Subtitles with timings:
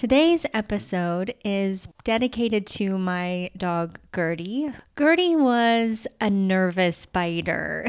[0.00, 4.72] Today's episode is dedicated to my dog Gertie.
[4.98, 7.86] Gertie was a nervous biter.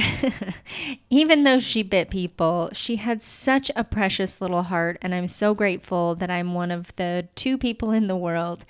[1.10, 5.56] Even though she bit people, she had such a precious little heart, and I'm so
[5.56, 8.66] grateful that I'm one of the two people in the world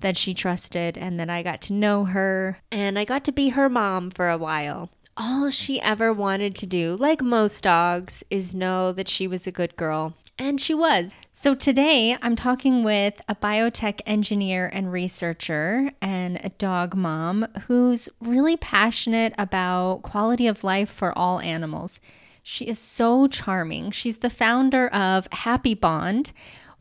[0.00, 3.50] that she trusted and that I got to know her and I got to be
[3.50, 4.88] her mom for a while.
[5.18, 9.52] All she ever wanted to do, like most dogs, is know that she was a
[9.52, 11.14] good girl and she was.
[11.32, 18.08] So today I'm talking with a biotech engineer and researcher and a dog mom who's
[18.20, 22.00] really passionate about quality of life for all animals.
[22.42, 23.90] She is so charming.
[23.90, 26.32] She's the founder of Happy Bond,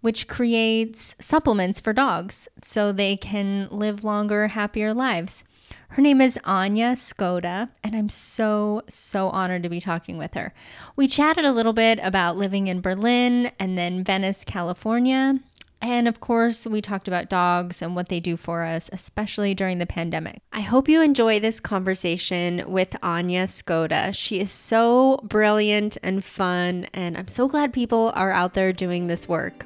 [0.01, 5.43] which creates supplements for dogs so they can live longer, happier lives.
[5.89, 10.53] Her name is Anya Skoda, and I'm so, so honored to be talking with her.
[10.95, 15.39] We chatted a little bit about living in Berlin and then Venice, California.
[15.81, 19.77] And of course, we talked about dogs and what they do for us, especially during
[19.77, 20.41] the pandemic.
[20.51, 24.13] I hope you enjoy this conversation with Anya Skoda.
[24.15, 29.07] She is so brilliant and fun, and I'm so glad people are out there doing
[29.07, 29.65] this work.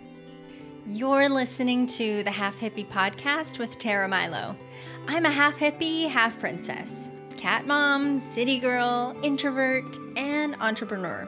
[0.85, 4.57] You're listening to the Half Hippie podcast with Tara Milo.
[5.07, 11.27] I'm a half hippie, half princess, cat mom, city girl, introvert, and entrepreneur.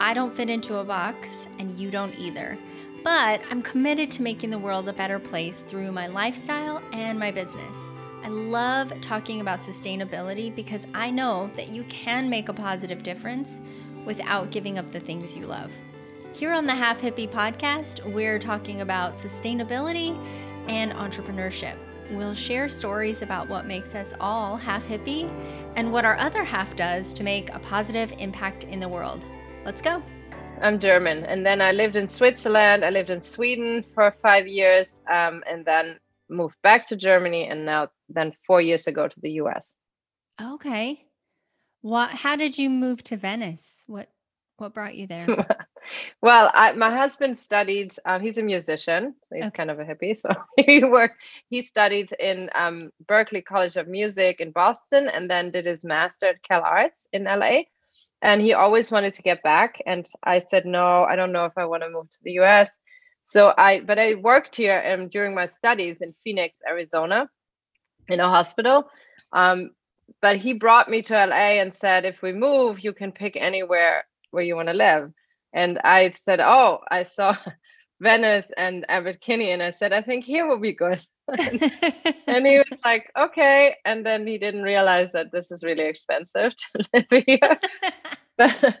[0.00, 2.58] I don't fit into a box, and you don't either.
[3.04, 7.30] But I'm committed to making the world a better place through my lifestyle and my
[7.30, 7.88] business.
[8.22, 13.60] I love talking about sustainability because I know that you can make a positive difference
[14.04, 15.70] without giving up the things you love.
[16.32, 20.18] Here on the Half Hippie podcast, we're talking about sustainability
[20.68, 21.76] and entrepreneurship.
[22.10, 25.28] We'll share stories about what makes us all half hippie
[25.74, 29.26] and what our other half does to make a positive impact in the world.
[29.64, 30.02] Let's go.
[30.62, 32.84] I'm German, and then I lived in Switzerland.
[32.84, 35.98] I lived in Sweden for five years, um, and then
[36.30, 39.66] moved back to Germany, and now then four years ago to the U.S.
[40.40, 41.04] Okay.
[41.82, 42.10] What?
[42.10, 43.84] How did you move to Venice?
[43.86, 44.08] What
[44.56, 45.26] what brought you there?
[46.22, 47.94] well, I, my husband studied.
[48.04, 49.56] Um, he's a musician, so he's okay.
[49.56, 50.16] kind of a hippie.
[50.16, 51.16] So he worked.
[51.50, 56.26] He studied in um, Berklee College of Music in Boston, and then did his master
[56.26, 57.62] at Cal Arts in LA.
[58.22, 61.04] And he always wanted to get back, and I said no.
[61.04, 62.78] I don't know if I want to move to the U.S.
[63.22, 67.28] So I, but I worked here um, during my studies in Phoenix, Arizona,
[68.08, 68.88] in a hospital.
[69.32, 69.70] Um,
[70.22, 74.04] but he brought me to LA and said, if we move, you can pick anywhere
[74.30, 75.12] where you want to live.
[75.52, 77.36] And I said, Oh, I saw
[78.00, 79.50] Venice and Abbot Kinney.
[79.52, 81.00] And I said, I think here will be good.
[81.28, 83.76] and he was like, Okay.
[83.84, 87.58] And then he didn't realize that this is really expensive to live here.
[88.38, 88.76] but,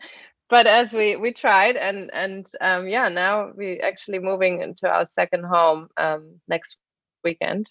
[0.48, 5.04] but as we we tried and and um, yeah now we're actually moving into our
[5.04, 6.76] second home um, next
[7.24, 7.68] weekend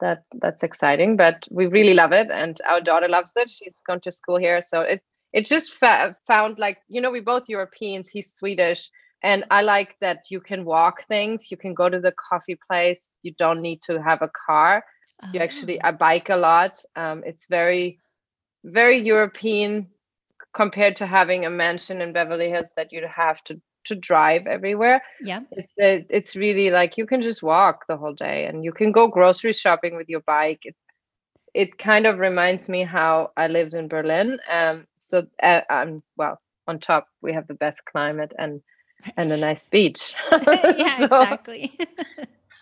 [0.00, 4.00] that that's exciting but we really love it and our daughter loves it she's gone
[4.00, 5.02] to school here so it
[5.32, 8.90] it just fa- found like you know we both europeans he's swedish
[9.22, 13.12] and i like that you can walk things you can go to the coffee place
[13.22, 14.84] you don't need to have a car
[15.22, 15.28] oh.
[15.32, 15.88] you actually oh.
[15.88, 17.98] i bike a lot um, it's very
[18.64, 19.86] very european
[20.54, 25.02] compared to having a mansion in beverly hills that you have to to drive everywhere
[25.22, 28.92] yeah it's it's really like you can just walk the whole day and you can
[28.92, 30.76] go grocery shopping with your bike it,
[31.54, 34.38] it kind of reminds me how I lived in Berlin.
[34.50, 38.60] Um, so uh, um, well, on top we have the best climate and
[39.16, 40.14] and a nice beach.
[40.32, 41.78] yeah, exactly.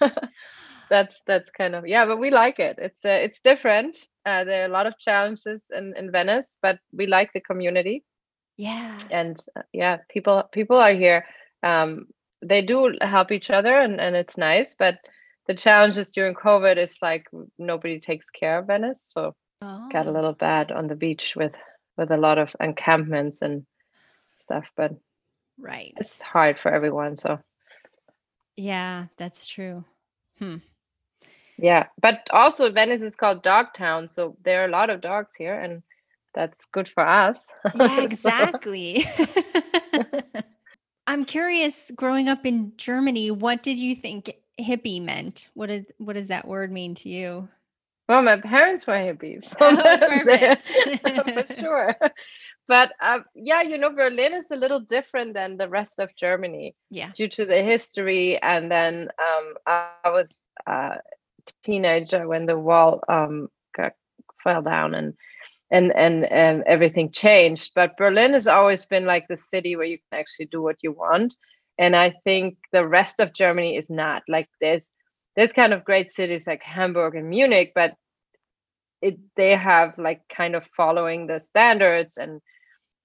[0.91, 2.79] that's that's kind of yeah, but we like it.
[2.79, 3.99] It's uh, it's different.
[4.25, 8.05] Uh, there are a lot of challenges in in Venice, but we like the community.
[8.57, 11.27] Yeah, and uh, yeah, people people are here.
[11.63, 12.07] Um,
[12.43, 14.99] they do help each other, and and it's nice, but
[15.47, 17.27] the challenges during COVID is like
[17.59, 19.89] nobody takes care of Venice, so oh.
[19.93, 20.13] got a oh.
[20.13, 21.55] little bad on the beach with
[21.97, 23.65] with a lot of encampments and
[24.39, 24.65] stuff.
[24.77, 24.93] But
[25.59, 27.17] right, it's hard for everyone.
[27.17, 27.39] So
[28.57, 29.85] yeah, that's true.
[30.39, 30.57] Hmm.
[31.59, 35.35] Yeah, but also Venice is called Dog Town, so there are a lot of dogs
[35.35, 35.83] here, and
[36.35, 37.43] that's good for us.
[37.75, 39.07] Yeah, exactly.
[41.07, 45.51] I'm curious, growing up in Germany, what did you think hippie meant.
[45.55, 47.49] What is what does that word mean to you?
[48.09, 51.97] Well, my parents were hippies, so oh, for sure.
[52.69, 56.75] But uh, yeah, you know, Berlin is a little different than the rest of Germany,
[56.91, 58.41] yeah, due to the history.
[58.41, 60.99] And then um, I was a
[61.63, 63.93] teenager when the wall um, got,
[64.43, 65.15] fell down, and
[65.71, 67.73] and and and everything changed.
[67.75, 70.93] But Berlin has always been like the city where you can actually do what you
[70.93, 71.35] want
[71.79, 74.23] and i think the rest of germany is not.
[74.29, 74.89] Like there's
[75.37, 77.95] there's kind of great cities like hamburg and munich but
[79.03, 82.41] it they have like kind of following the standards and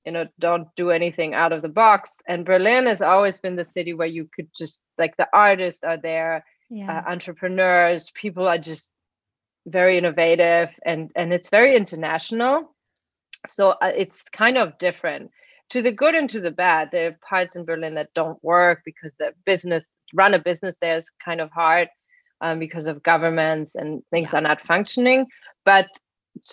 [0.05, 2.17] you know don't do anything out of the box.
[2.27, 5.97] And berlin has always been the city where you could just like the artists are
[5.97, 7.03] there yeah.
[7.05, 8.89] uh, entrepreneurs people are just
[9.67, 12.73] very innovative and and it's very international.
[13.47, 15.31] So uh, it's kind of different
[15.71, 18.81] to the good and to the bad there are parts in berlin that don't work
[18.85, 21.87] because the business run a business there is kind of hard
[22.41, 24.39] um, because of governments and things yeah.
[24.39, 25.27] are not functioning.
[25.63, 25.87] But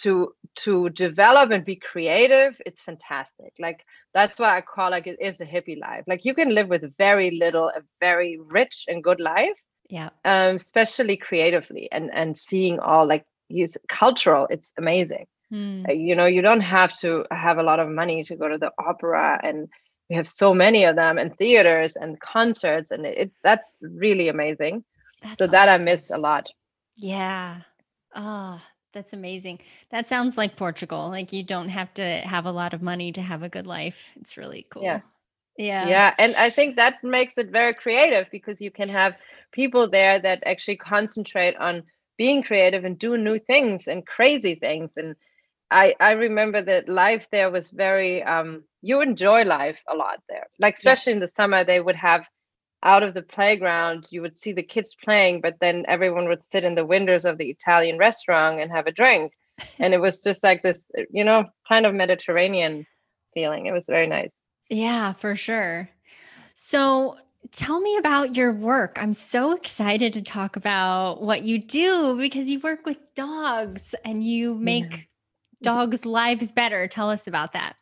[0.01, 3.53] to to develop and be creative it's fantastic.
[3.59, 6.05] Like that's why i call like it is a hippie life.
[6.07, 9.57] Like you can live with very little a very rich and good life
[9.89, 10.11] yeah.
[10.25, 15.85] um especially creatively and and seeing all like use cultural it's amazing mm.
[15.99, 18.73] you know you don't have to have a lot of money to go to the
[18.79, 19.69] opera and
[20.11, 24.29] we have so many of them and theaters and concerts and it, it that's really
[24.29, 24.85] amazing
[25.23, 25.53] that's so awesome.
[25.53, 26.49] that i miss a lot
[26.97, 27.61] yeah
[28.15, 28.61] oh
[28.93, 29.61] that's amazing.
[29.91, 31.09] That sounds like Portugal.
[31.09, 34.09] Like you don't have to have a lot of money to have a good life.
[34.17, 34.83] It's really cool.
[34.83, 35.01] Yeah.
[35.57, 35.87] Yeah.
[35.89, 36.15] Yeah.
[36.19, 39.17] And I think that makes it very creative because you can have
[39.53, 41.83] people there that actually concentrate on
[42.17, 44.91] being creative and do new things and crazy things.
[44.97, 45.17] And
[45.71, 50.47] I I remember that life there was very um you enjoy life a lot there.
[50.59, 51.17] Like especially yes.
[51.17, 52.27] in the summer they would have
[52.83, 56.65] out of the playground, you would see the kids playing, but then everyone would sit
[56.65, 59.33] in the windows of the Italian restaurant and have a drink.
[59.81, 60.81] And it was just like this,
[61.11, 62.87] you know, kind of Mediterranean
[63.35, 63.67] feeling.
[63.67, 64.31] It was very nice.
[64.71, 65.89] Yeah, for sure.
[66.55, 67.17] So
[67.51, 68.99] tell me about your work.
[69.01, 74.23] I'm so excited to talk about what you do because you work with dogs and
[74.23, 74.99] you make yeah.
[75.63, 76.87] Dogs' lives better.
[76.89, 77.77] Tell us about that.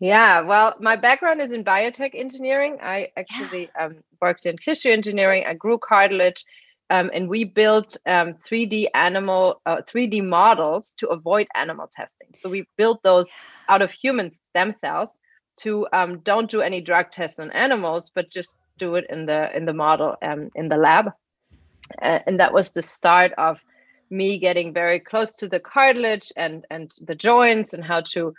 [0.00, 2.78] Yeah, well, my background is in biotech engineering.
[2.82, 3.86] I actually yeah.
[3.86, 5.44] um, worked in tissue engineering.
[5.46, 6.44] I grew cartilage,
[6.90, 12.28] um, and we built um, 3D animal, uh, 3D models to avoid animal testing.
[12.36, 13.30] So we built those
[13.68, 15.18] out of human stem cells
[15.60, 19.56] to um, don't do any drug tests on animals, but just do it in the
[19.56, 21.12] in the model um, in the lab.
[22.02, 23.60] Uh, and that was the start of
[24.10, 28.34] me getting very close to the cartilage and and the joints and how to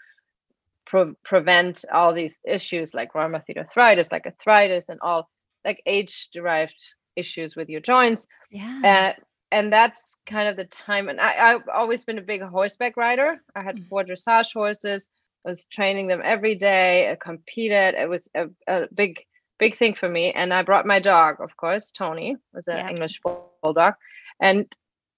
[0.86, 5.30] pro- prevent all these issues like rheumatoid arthritis, like arthritis, and all
[5.64, 8.28] like age derived issues with your joints.
[8.52, 9.14] Yeah.
[9.18, 9.22] Uh,
[9.52, 11.08] and that's kind of the time.
[11.10, 13.42] And I, I've always been a big horseback rider.
[13.56, 13.88] I had mm.
[13.88, 15.10] four dressage horses.
[15.46, 17.12] I was training them every day.
[17.12, 17.96] I competed.
[17.96, 19.24] It was a, a big,
[19.60, 20.32] big thing for me.
[20.32, 21.92] And I brought my dog, of course.
[21.92, 22.90] Tony was an yeah.
[22.90, 23.22] English
[23.62, 23.94] bulldog,
[24.40, 24.66] and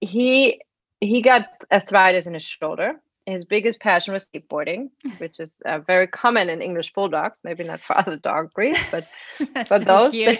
[0.00, 0.60] he
[1.00, 6.06] he got arthritis in his shoulder his biggest passion was skateboarding, which is uh, very
[6.06, 7.38] common in English bulldogs.
[7.44, 9.06] Maybe not for other dog breeds, but
[9.68, 10.38] for so those, they,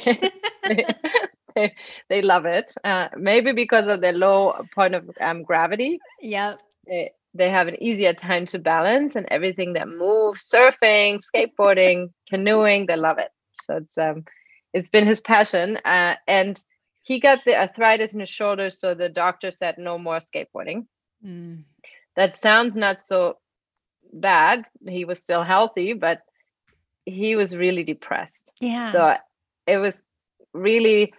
[1.55, 1.75] they,
[2.08, 2.72] they, love it.
[2.84, 5.99] Uh, maybe because of their low point of um, gravity.
[6.20, 6.61] Yep.
[6.87, 12.87] They, they have an easier time to balance and everything that moves, surfing, skateboarding, canoeing.
[12.87, 13.31] They love it.
[13.62, 14.25] So it's um,
[14.72, 16.62] it's been his passion, uh, and
[17.08, 18.78] he got the arthritis in his shoulders.
[18.78, 20.87] So the doctor said no more skateboarding.
[21.25, 21.64] Mm
[22.19, 23.38] that sounds not so
[24.12, 24.64] bad.
[24.87, 26.19] He was still healthy, but
[27.06, 28.50] he was really depressed.
[28.60, 28.90] Yeah.
[28.90, 29.16] So
[29.69, 30.00] it was
[30.52, 31.14] really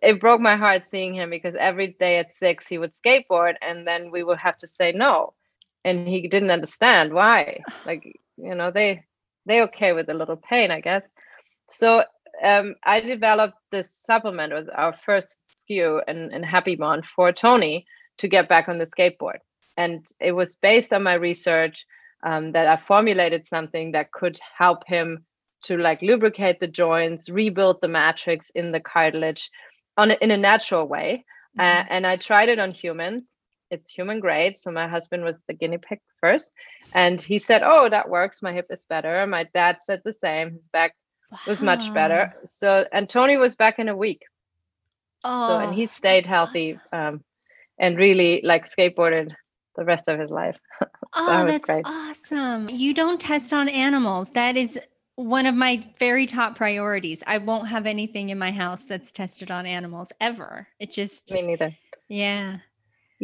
[0.00, 3.86] it broke my heart seeing him because every day at six he would skateboard and
[3.86, 5.34] then we would have to say no
[5.84, 8.04] and he didn't understand why like
[8.36, 9.04] you know they
[9.46, 11.02] they okay with a little pain i guess
[11.68, 12.02] so
[12.42, 17.86] um, i developed this supplement with our first SKU in, in happy bond for tony
[18.18, 19.38] to get back on the skateboard
[19.76, 21.84] and it was based on my research
[22.24, 25.24] um, that I formulated something that could help him
[25.64, 29.50] to like lubricate the joints, rebuild the matrix in the cartilage
[29.96, 31.24] on a, in a natural way.
[31.58, 31.60] Mm-hmm.
[31.60, 33.36] Uh, and I tried it on humans.
[33.70, 34.58] It's human grade.
[34.58, 36.50] So my husband was the guinea pig first,
[36.92, 38.42] and he said, "Oh, that works.
[38.42, 40.52] My hip is better." My dad said the same.
[40.52, 40.94] His back
[41.34, 41.40] wow.
[41.46, 42.34] was much better.
[42.44, 44.22] So and Tony was back in a week.
[45.22, 47.14] Oh, so and he stayed healthy awesome.
[47.14, 47.24] um,
[47.78, 49.34] and really like skateboarded
[49.76, 50.58] the rest of his life.
[51.14, 52.68] oh, that that's awesome.
[52.70, 54.30] You don't test on animals.
[54.30, 54.78] That is
[55.16, 57.22] one of my very top priorities.
[57.26, 60.68] I won't have anything in my house that's tested on animals ever.
[60.78, 61.74] It just me neither.
[62.08, 62.58] Yeah.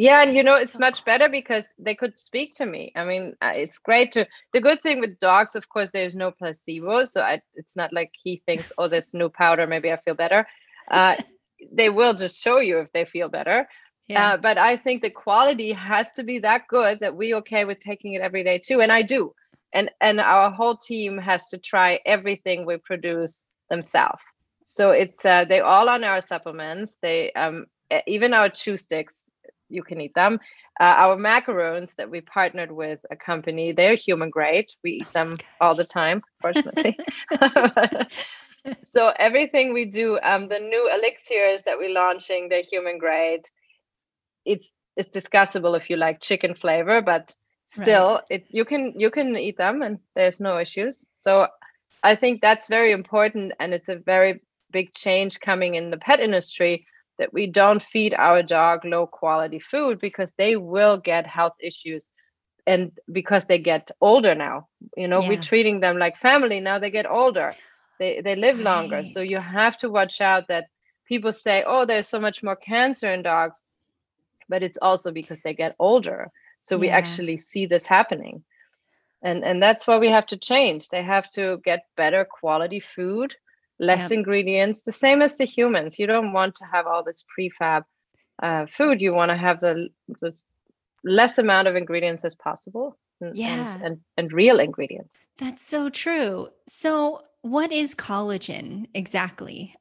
[0.01, 2.91] Yeah, and you know it's so much better because they could speak to me.
[2.97, 4.27] I mean, it's great to.
[4.55, 8.11] The good thing with dogs, of course, there's no placebo, so I, it's not like
[8.23, 10.47] he thinks, "Oh, there's new powder, maybe I feel better."
[10.91, 11.17] Uh,
[11.71, 13.69] they will just show you if they feel better.
[14.09, 14.31] Yeah.
[14.31, 17.81] Uh, but I think the quality has to be that good that we okay with
[17.81, 19.35] taking it every day too, and I do.
[19.75, 24.23] And and our whole team has to try everything we produce themselves.
[24.65, 26.97] So it's uh, they all on our supplements.
[27.03, 27.67] They um,
[28.07, 29.25] even our chew sticks,
[29.71, 30.39] you can eat them.
[30.81, 34.67] Uh, our macarons that we partnered with a company, they're human grade.
[34.83, 36.99] We eat them all the time, fortunately.
[38.83, 43.43] so everything we do, um, the new elixirs that we're launching, they're human grade.
[44.45, 47.35] It's it's discussable if you like chicken flavor, but
[47.65, 48.25] still, right.
[48.31, 51.07] it you can you can eat them and there's no issues.
[51.13, 51.47] So
[52.03, 54.41] I think that's very important, and it's a very
[54.73, 56.87] big change coming in the pet industry
[57.21, 62.09] that we don't feed our dog low quality food because they will get health issues
[62.67, 65.29] and because they get older now you know yeah.
[65.29, 67.55] we're treating them like family now they get older
[67.99, 69.07] they they live longer right.
[69.15, 70.65] so you have to watch out that
[71.07, 73.63] people say oh there's so much more cancer in dogs
[74.49, 76.31] but it's also because they get older
[76.63, 76.81] so yeah.
[76.81, 78.43] we actually see this happening
[79.23, 83.35] and and that's why we have to change they have to get better quality food
[83.81, 84.13] less yep.
[84.13, 85.99] ingredients the same as the humans.
[85.99, 87.85] You don't want to have all this prefab
[88.43, 89.01] uh, food.
[89.01, 89.89] You want to have the,
[90.21, 90.39] the
[91.03, 93.75] less amount of ingredients as possible and, yeah.
[93.75, 95.17] and, and, and real ingredients.
[95.39, 96.49] That's so true.
[96.69, 99.75] So what is collagen exactly?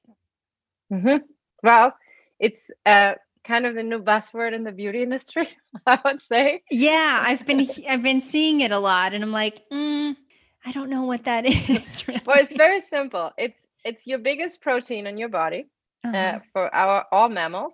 [0.91, 1.17] Mm-hmm.
[1.61, 1.93] well
[2.39, 3.13] it's uh,
[3.43, 5.47] kind of a new buzzword in the beauty industry
[5.85, 6.63] i would say.
[6.71, 10.15] Yeah i've been i've been seeing it a lot and i'm like mm,
[10.65, 13.31] i don't know what that is well it's very simple.
[13.37, 15.67] It's it's your biggest protein in your body
[16.05, 16.17] uh, uh-huh.
[16.17, 17.73] uh, for our all mammals.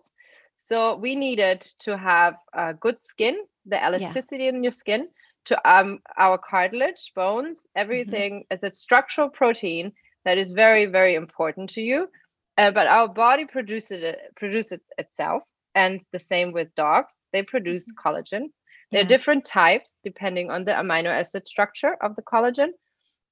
[0.57, 4.49] So we needed to have uh, good skin, the elasticity yeah.
[4.49, 5.09] in your skin,
[5.45, 7.81] to um our cartilage, bones, mm-hmm.
[7.81, 8.53] everything mm-hmm.
[8.53, 9.91] as a structural protein
[10.23, 12.09] that is very very important to you.
[12.57, 15.43] Uh, but our body produces it produces it itself,
[15.73, 17.13] and the same with dogs.
[17.33, 18.07] They produce mm-hmm.
[18.07, 18.49] collagen.
[18.91, 19.05] There yeah.
[19.05, 22.69] are different types depending on the amino acid structure of the collagen.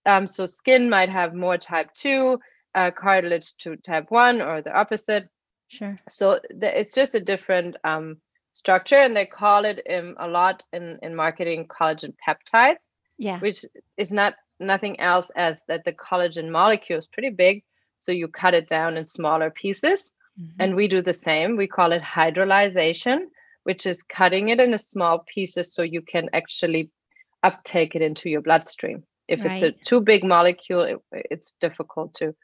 [0.06, 2.40] Um, so skin might have more type two,
[2.76, 5.30] uh, cartilage to type 1 or the opposite.
[5.68, 5.96] Sure.
[6.10, 8.18] So the, it's just a different um,
[8.54, 12.78] structure and they call it um, a lot in, in marketing collagen peptides
[13.18, 13.40] yeah.
[13.40, 13.66] which
[13.98, 17.64] is not nothing else as that the collagen molecule is pretty big
[18.00, 20.12] so you cut it down in smaller pieces.
[20.40, 20.62] Mm-hmm.
[20.62, 21.58] and we do the same.
[21.58, 23.26] We call it hydrolyzation
[23.66, 26.90] which is cutting it into small pieces so you can actually
[27.44, 29.04] uptake it into your bloodstream.
[29.28, 29.52] If right.
[29.52, 32.36] it's a too big molecule it, it's difficult to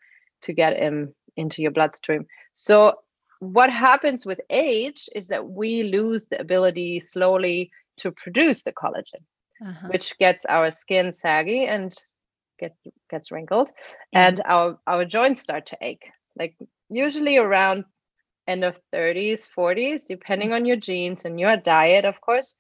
[0.42, 2.26] to get him into your bloodstream.
[2.54, 2.96] So
[3.40, 9.24] what happens with age is that we lose the ability slowly to produce the collagen,
[9.66, 9.88] uh-huh.
[9.92, 11.98] which gets our skin saggy and
[12.60, 12.76] get
[13.10, 13.72] gets wrinkled,
[14.12, 14.28] yeah.
[14.28, 16.12] and our our joints start to ache.
[16.38, 16.56] Like
[16.90, 17.86] usually around
[18.48, 22.56] end of 30s, 40s, depending on your genes and your diet, of course,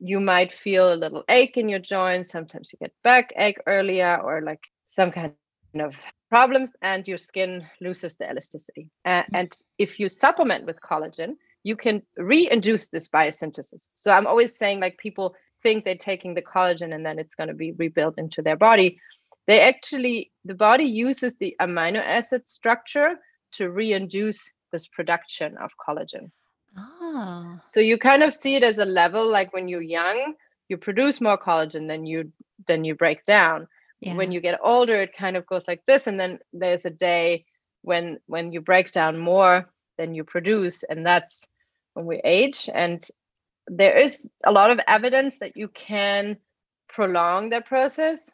[0.00, 2.30] you might feel a little ache in your joints.
[2.30, 5.32] Sometimes you get back ache earlier, or like some kind
[5.74, 5.94] of
[6.30, 8.88] problems and your skin loses the elasticity.
[9.04, 13.88] Uh, and if you supplement with collagen, you can reinduce this biosynthesis.
[13.94, 17.48] So I'm always saying like people think they're taking the collagen and then it's going
[17.48, 18.98] to be rebuilt into their body.
[19.46, 23.16] They actually the body uses the amino acid structure
[23.52, 26.30] to reinduce this production of collagen.
[26.76, 27.58] Oh.
[27.64, 30.34] So you kind of see it as a level like when you're young,
[30.68, 32.30] you produce more collagen than you
[32.66, 33.66] than you break down
[34.00, 34.14] yeah.
[34.14, 37.44] when you get older it kind of goes like this and then there's a day
[37.82, 41.46] when when you break down more than you produce and that's
[41.94, 43.08] when we age and
[43.66, 46.36] there is a lot of evidence that you can
[46.88, 48.30] prolong that process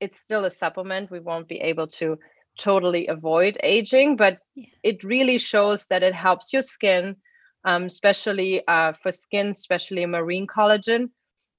[0.00, 2.18] it's still a supplement we won't be able to
[2.58, 4.66] totally avoid aging but yeah.
[4.82, 7.16] it really shows that it helps your skin
[7.64, 11.08] um, especially uh, for skin especially marine collagen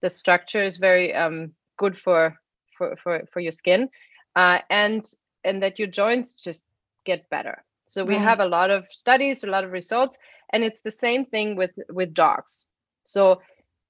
[0.02, 2.38] the structure is very um, good for
[2.80, 3.90] for for, for your skin
[4.36, 5.12] uh, and
[5.44, 6.66] and that your joints just
[7.06, 7.64] get better.
[7.86, 8.24] So we right.
[8.30, 10.18] have a lot of studies a lot of results
[10.52, 12.66] and it's the same thing with with dogs.
[13.04, 13.42] So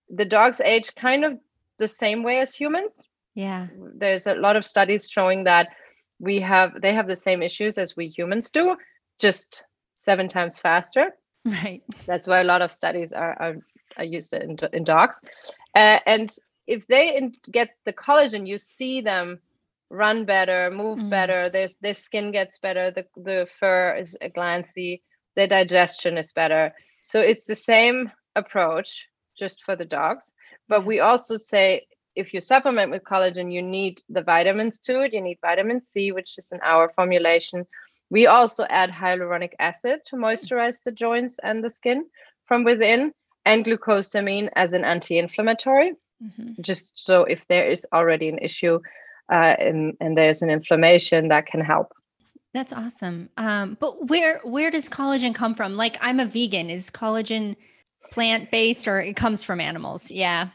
[0.09, 1.39] the dogs age kind of
[1.77, 3.03] the same way as humans.
[3.35, 3.67] Yeah.
[3.95, 5.69] There's a lot of studies showing that
[6.19, 8.75] we have they have the same issues as we humans do
[9.19, 9.63] just
[9.95, 11.11] seven times faster.
[11.45, 11.81] Right.
[12.05, 13.55] That's why a lot of studies are are,
[13.97, 15.19] are used in, in dogs.
[15.73, 16.29] Uh, and
[16.69, 19.39] if they in, get the collagen, you see them
[19.89, 21.09] run better, move mm.
[21.09, 21.49] better.
[21.49, 22.91] Their their skin gets better.
[22.91, 25.01] The the fur is glancy.
[25.35, 26.73] Their digestion is better.
[27.01, 29.07] So it's the same approach,
[29.37, 30.31] just for the dogs.
[30.67, 35.13] But we also say if you supplement with collagen, you need the vitamins to it.
[35.13, 37.65] You need vitamin C, which is in our formulation.
[38.11, 42.05] We also add hyaluronic acid to moisturize the joints and the skin
[42.45, 43.13] from within,
[43.45, 46.61] and glucosamine as an anti-inflammatory mm-hmm.
[46.61, 48.79] just so if there is already an issue
[49.31, 51.93] uh, and, and there's an inflammation that can help
[52.53, 53.29] That's awesome.
[53.37, 55.77] Um, but where where does collagen come from?
[55.77, 56.69] Like I'm a vegan.
[56.69, 57.55] Is collagen
[58.11, 60.11] plant based or it comes from animals?
[60.11, 60.49] Yeah.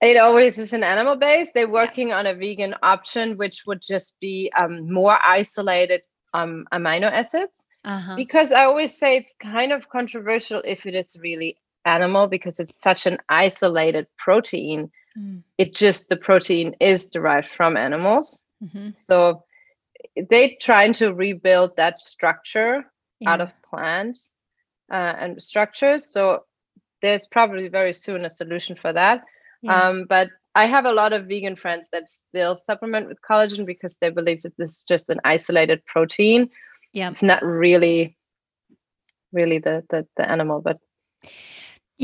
[0.00, 1.52] It always is an animal based.
[1.54, 2.18] They're working yeah.
[2.18, 6.02] on a vegan option, which would just be um, more isolated
[6.34, 7.52] um, amino acids.
[7.84, 8.16] Uh-huh.
[8.16, 12.82] Because I always say it's kind of controversial if it is really animal because it's
[12.82, 14.90] such an isolated protein.
[15.18, 15.42] Mm.
[15.58, 18.42] It just the protein is derived from animals.
[18.62, 18.90] Mm-hmm.
[18.96, 19.44] So
[20.28, 22.84] they're trying to rebuild that structure
[23.20, 23.32] yeah.
[23.32, 24.32] out of plants
[24.92, 26.10] uh, and structures.
[26.10, 26.44] So
[27.02, 29.22] there's probably very soon a solution for that.
[29.62, 29.80] Yeah.
[29.80, 33.96] Um, but I have a lot of vegan friends that still supplement with collagen because
[34.00, 36.50] they believe that this is just an isolated protein.
[36.92, 37.08] Yeah.
[37.08, 38.16] It's not really
[39.32, 40.78] really the, the the animal, but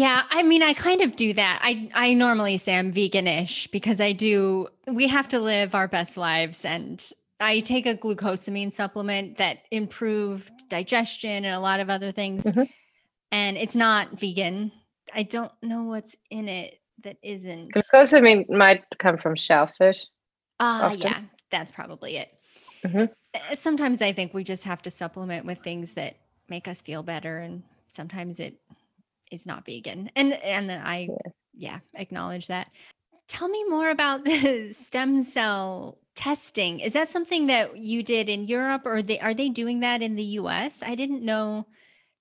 [0.00, 1.60] yeah, I mean, I kind of do that.
[1.62, 4.66] I I normally say I'm veganish because I do.
[4.88, 7.06] We have to live our best lives, and
[7.38, 12.44] I take a glucosamine supplement that improved digestion and a lot of other things.
[12.44, 12.62] Mm-hmm.
[13.30, 14.72] And it's not vegan.
[15.14, 17.74] I don't know what's in it that isn't.
[17.74, 20.06] Glucosamine might come from shellfish.
[20.60, 22.30] Ah, uh, yeah, that's probably it.
[22.84, 23.04] Mm-hmm.
[23.34, 26.16] Uh, sometimes I think we just have to supplement with things that
[26.48, 28.56] make us feel better, and sometimes it
[29.30, 30.10] is not vegan.
[30.16, 32.70] And and I yeah, yeah acknowledge that.
[33.28, 36.80] Tell me more about the stem cell testing.
[36.80, 40.16] Is that something that you did in Europe or they are they doing that in
[40.16, 40.82] the US?
[40.82, 41.66] I didn't know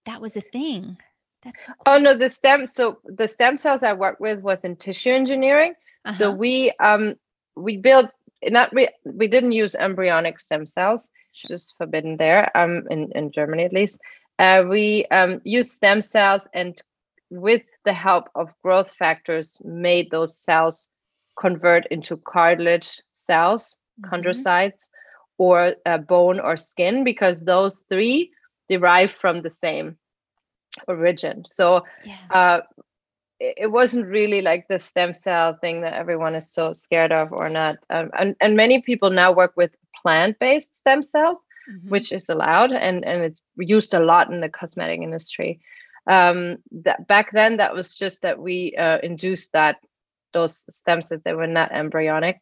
[0.06, 0.98] that was a thing.
[1.44, 1.94] That's so cool.
[1.94, 5.74] Oh no, the stem so the stem cells I worked with was in tissue engineering.
[6.06, 6.16] Uh-huh.
[6.16, 7.16] So we um
[7.56, 8.12] we built
[8.44, 11.50] not we we didn't use embryonic stem cells, sure.
[11.50, 14.00] just forbidden there, um in, in Germany at least.
[14.38, 16.82] Uh, we um used stem cells and
[17.29, 20.89] with the help of growth factors made those cells
[21.39, 24.13] convert into cartilage cells mm-hmm.
[24.13, 24.89] chondrocytes
[25.38, 28.31] or uh, bone or skin because those three
[28.67, 29.98] derive from the same
[30.88, 32.17] origin so yeah.
[32.31, 32.62] uh,
[33.39, 37.49] it wasn't really like the stem cell thing that everyone is so scared of or
[37.49, 41.89] not um, and, and many people now work with plant-based stem cells mm-hmm.
[41.89, 45.60] which is allowed and and it's used a lot in the cosmetic industry
[46.10, 49.78] um, that back then that was just that we uh, induced that
[50.34, 52.41] those stem cells that were not embryonic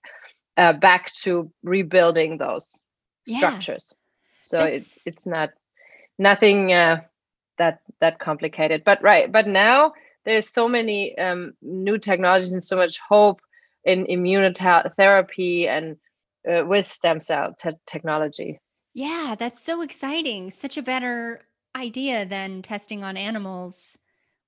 [0.55, 2.83] uh, back to rebuilding those
[3.25, 3.37] yeah.
[3.37, 3.93] structures.
[4.41, 4.75] So That's...
[4.75, 5.49] it's it's not
[6.17, 7.01] nothing uh,
[7.57, 8.83] that that complicated.
[8.85, 13.41] But right, but now there's so many um, new technologies and so much hope
[13.83, 15.97] in immunotherapy and
[16.49, 18.59] uh, with stem cell te- technology.
[18.93, 20.51] Yeah, that's so exciting.
[20.51, 21.46] Such a better
[21.77, 23.97] idea than testing on animals.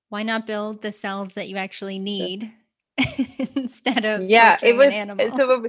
[0.08, 2.52] Why not build the cells that you actually need
[3.56, 4.58] instead of yeah?
[4.62, 4.92] It was
[5.34, 5.66] so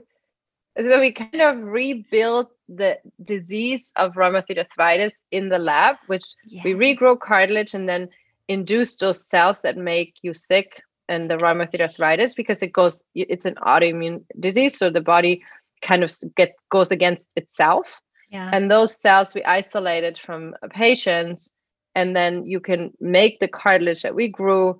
[0.78, 6.62] so we kind of rebuilt the disease of rheumatoid arthritis in the lab, which yeah.
[6.64, 8.10] we regrow cartilage and then
[8.48, 13.46] induce those cells that make you sick and the rheumatoid arthritis because it goes it's
[13.46, 15.44] an autoimmune disease so the body
[15.82, 18.50] kind of get goes against itself yeah.
[18.54, 21.52] and those cells we isolated from patients
[21.94, 24.78] and then you can make the cartilage that we grew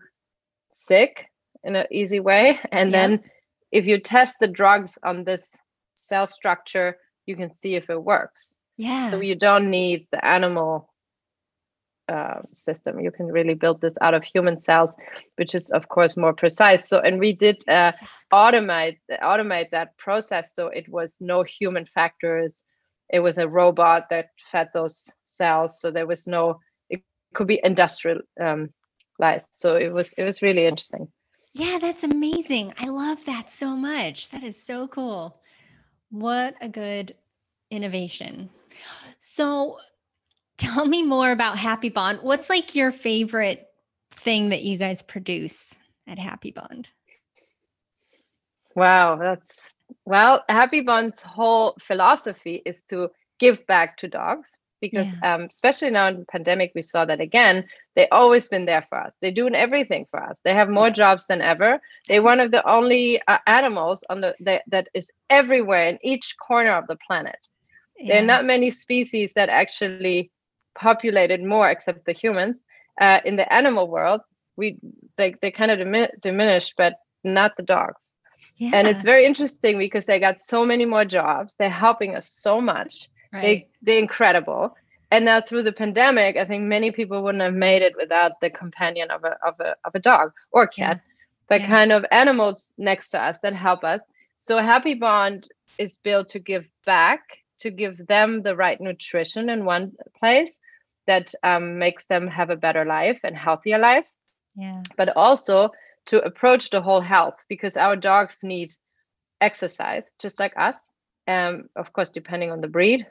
[0.72, 1.28] sick
[1.64, 3.08] in an easy way and yeah.
[3.08, 3.24] then
[3.72, 5.56] if you test the drugs on this
[5.96, 8.54] cell structure, you can see if it works.
[8.78, 9.12] Yeah.
[9.12, 10.90] So you don't need the animal
[12.10, 13.00] uh, system.
[13.00, 14.96] You can really build this out of human cells,
[15.38, 16.90] which is of course more precise.
[16.90, 18.08] So, and we did uh, exactly.
[18.34, 22.64] automate automate that process, so it was no human factors.
[23.12, 26.60] It was a robot that fed those cells, so there was no.
[26.90, 27.02] It
[27.34, 28.28] could be industrialized.
[28.40, 28.70] Um,
[29.52, 31.08] so it was it was really interesting.
[31.54, 32.74] Yeah, that's amazing.
[32.80, 34.30] I love that so much.
[34.30, 35.38] That is so cool.
[36.10, 37.16] What a good
[37.70, 38.50] innovation.
[39.20, 39.78] So
[40.58, 42.20] tell me more about Happy Bond.
[42.22, 43.68] What's like your favorite
[44.12, 46.88] thing that you guys produce at Happy Bond?
[48.76, 49.74] Wow, that's
[50.06, 54.50] well, Happy Bond's whole philosophy is to give back to dogs
[54.82, 55.36] because yeah.
[55.36, 57.66] um, especially now in the pandemic we saw that again.
[57.96, 59.14] They've always been there for us.
[59.22, 60.40] They're doing everything for us.
[60.44, 61.80] They have more jobs than ever.
[62.08, 64.36] They're one of the only uh, animals on the,
[64.68, 67.38] that is everywhere in each corner of the planet.
[68.00, 68.14] Yeah.
[68.16, 70.32] there are not many species that actually
[70.74, 72.62] populated more except the humans.
[73.00, 74.22] Uh, in the animal world
[74.58, 74.78] we
[75.18, 78.14] they, they kind of dimin- diminished but not the dogs
[78.62, 78.72] yeah.
[78.74, 82.62] and it's very interesting because they got so many more jobs they're helping us so
[82.62, 83.42] much Right.
[83.42, 84.76] They they're incredible.
[85.10, 88.50] And now through the pandemic, I think many people wouldn't have made it without the
[88.50, 91.14] companion of a of a of a dog or a cat, yeah.
[91.48, 91.68] but yeah.
[91.68, 94.02] kind of animals next to us that help us.
[94.40, 95.48] So Happy Bond
[95.78, 97.22] is built to give back
[97.60, 100.58] to give them the right nutrition in one place
[101.08, 104.06] that um, makes them have a better life and healthier life.
[104.56, 104.82] Yeah.
[104.98, 105.72] But also
[106.08, 108.74] to approach the whole health because our dogs need
[109.40, 110.76] exercise just like us.
[111.28, 113.06] Um, of course, depending on the breed,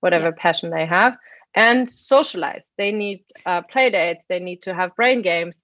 [0.00, 0.42] whatever yeah.
[0.42, 1.16] passion they have,
[1.54, 2.62] and socialize.
[2.78, 4.24] They need uh, play dates.
[4.28, 5.62] They need to have brain games.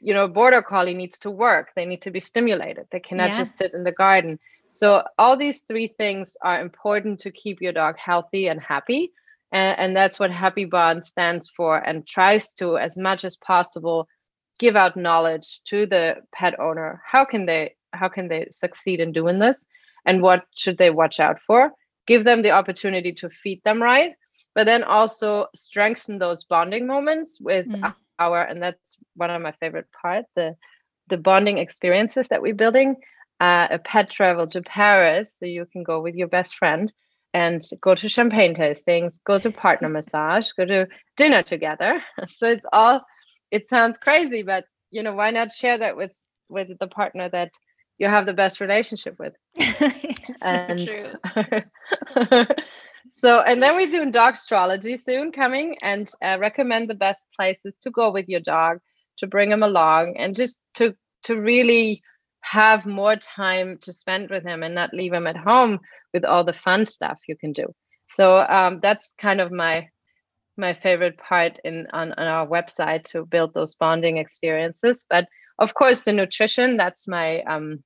[0.00, 1.70] You know, border collie needs to work.
[1.74, 2.86] They need to be stimulated.
[2.90, 3.38] They cannot yeah.
[3.38, 4.38] just sit in the garden.
[4.68, 9.12] So all these three things are important to keep your dog healthy and happy.
[9.52, 14.08] And, and that's what Happy Bond stands for and tries to, as much as possible,
[14.58, 17.02] give out knowledge to the pet owner.
[17.04, 19.64] How can they how can they succeed in doing this?
[20.04, 21.72] And what should they watch out for?
[22.06, 24.12] Give them the opportunity to feed them right,
[24.54, 27.94] but then also strengthen those bonding moments with mm.
[28.18, 30.56] our and that's one of my favorite parts, the
[31.08, 32.96] the bonding experiences that we're building
[33.40, 36.92] uh, a pet travel to Paris, so you can go with your best friend
[37.34, 42.02] and go to champagne tastings, go to partner massage, go to dinner together.
[42.28, 43.04] So it's all.
[43.50, 46.12] It sounds crazy, but you know why not share that with
[46.48, 47.52] with the partner that
[47.98, 49.34] you have the best relationship with.
[50.42, 51.16] and so,
[53.20, 57.76] so and then we're doing dog astrology soon coming and uh, recommend the best places
[57.80, 58.78] to go with your dog
[59.18, 62.02] to bring him along and just to to really
[62.40, 65.80] have more time to spend with him and not leave him at home
[66.14, 67.66] with all the fun stuff you can do.
[68.06, 69.88] So um, that's kind of my
[70.56, 75.04] my favorite part in on, on our website to build those bonding experiences.
[75.08, 77.82] But of course, the nutrition that's my um,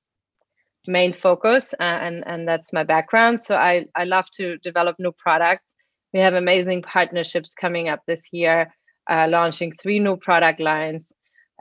[0.87, 3.39] main focus uh, and and that's my background.
[3.41, 5.65] So I I love to develop new products.
[6.13, 8.73] We have amazing partnerships coming up this year,
[9.09, 11.11] uh, launching three new product lines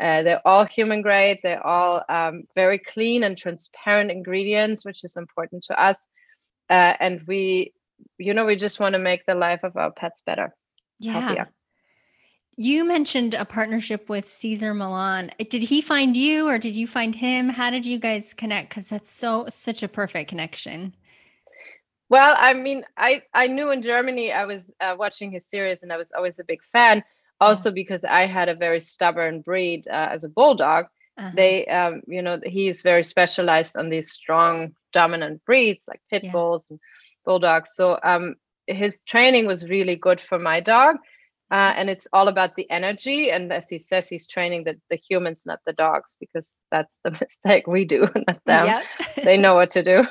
[0.00, 1.40] uh, they're all human grade.
[1.42, 5.96] They're all um, very clean and transparent ingredients, which is important to us.
[6.70, 7.74] Uh, and we,
[8.16, 10.54] you know, we just want to make the life of our pets better.
[11.00, 11.20] Yeah.
[11.20, 11.50] Healthier.
[12.56, 15.32] You mentioned a partnership with Cesar Millan.
[15.38, 17.48] Did he find you or did you find him?
[17.48, 18.68] How did you guys connect?
[18.68, 20.94] Because that's so such a perfect connection.
[22.10, 25.92] Well, I mean, I I knew in Germany I was uh, watching his series and
[25.92, 27.02] I was always a big fan
[27.40, 30.86] also because I had a very stubborn breed uh, as a bulldog.
[31.16, 31.30] Uh-huh.
[31.34, 36.24] They, um, you know, he is very specialized on these strong, dominant breeds like pit
[36.24, 36.32] yeah.
[36.32, 36.78] bulls and
[37.24, 37.74] bulldogs.
[37.74, 38.36] So um,
[38.70, 40.96] his training was really good for my dog.
[41.50, 43.32] Uh, and it's all about the energy.
[43.32, 47.10] And as he says, he's training the, the humans, not the dogs, because that's the
[47.20, 48.66] mistake we do, not them.
[48.66, 48.84] Yep.
[49.24, 50.04] they know what to do.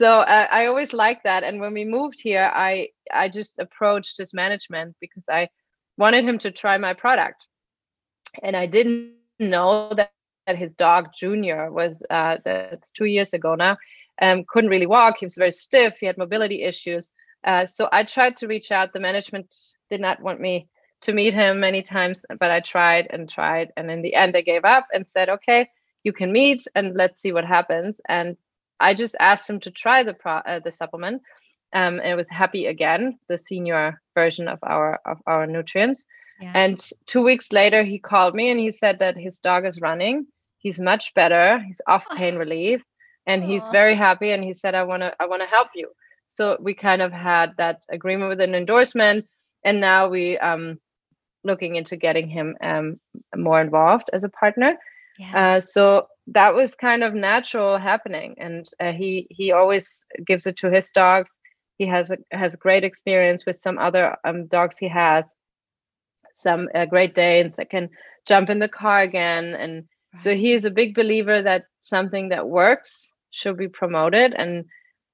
[0.00, 1.44] so uh, I always like that.
[1.44, 5.48] And when we moved here, I I just approached his management because I
[5.98, 7.46] wanted him to try my product.
[8.42, 10.12] And I didn't know that,
[10.46, 13.76] that his dog Junior was uh, that's two years ago now,
[14.22, 15.16] um, couldn't really walk.
[15.18, 15.96] He was very stiff.
[16.00, 17.12] He had mobility issues.
[17.44, 18.92] Uh, so I tried to reach out.
[18.92, 19.54] The management
[19.90, 20.68] did not want me
[21.02, 23.72] to meet him many times, but I tried and tried.
[23.76, 25.68] And in the end, they gave up and said, okay,
[26.04, 28.00] you can meet and let's see what happens.
[28.08, 28.36] And
[28.78, 31.22] I just asked him to try the pro- uh, the supplement
[31.72, 36.04] um, and it was happy again the senior version of our of our nutrients
[36.40, 36.52] yeah.
[36.54, 40.26] and two weeks later he called me and he said that his dog is running
[40.58, 42.82] he's much better he's off pain relief
[43.26, 45.88] and he's very happy and he said i want to i want to help you
[46.34, 49.26] so we kind of had that agreement with an endorsement
[49.64, 50.78] and now we um
[51.44, 53.00] looking into getting him um
[53.36, 54.76] more involved as a partner
[55.18, 55.56] yeah.
[55.56, 60.56] uh, so that was kind of natural happening and uh, he he always gives it
[60.56, 61.30] to his dogs
[61.82, 65.24] he has a, has great experience with some other um, dogs he has,
[66.34, 67.90] some uh, Great Danes that can
[68.24, 70.22] jump in the car again, and right.
[70.22, 74.66] so he is a big believer that something that works should be promoted and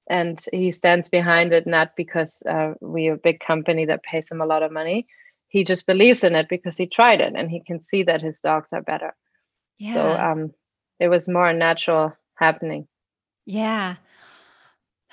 [0.09, 4.41] and he stands behind it not because uh, we're a big company that pays him
[4.41, 5.07] a lot of money
[5.47, 8.41] he just believes in it because he tried it and he can see that his
[8.41, 9.15] dogs are better
[9.77, 9.93] yeah.
[9.93, 10.53] so um
[10.99, 12.87] it was more natural happening
[13.45, 13.95] yeah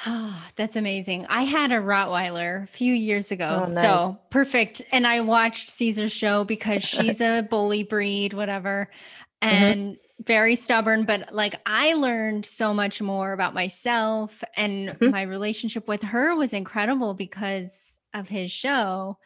[0.04, 1.26] Oh, that's amazing.
[1.28, 3.64] I had a Rottweiler a few years ago.
[3.66, 3.82] Oh, nice.
[3.82, 4.82] So perfect.
[4.92, 8.90] And I watched Cesar's show because she's a bully breed, whatever,
[9.42, 9.54] mm-hmm.
[9.54, 10.05] and mm-hmm.
[10.24, 11.04] Very stubborn.
[11.04, 15.10] But like I learned so much more about myself and mm-hmm.
[15.10, 19.18] my relationship with her was incredible because of his show.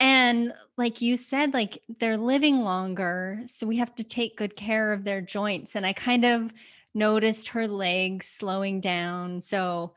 [0.00, 3.40] And like you said, like they're living longer.
[3.46, 5.76] So we have to take good care of their joints.
[5.76, 6.52] And I kind of,
[6.94, 9.40] noticed her legs slowing down.
[9.40, 9.94] So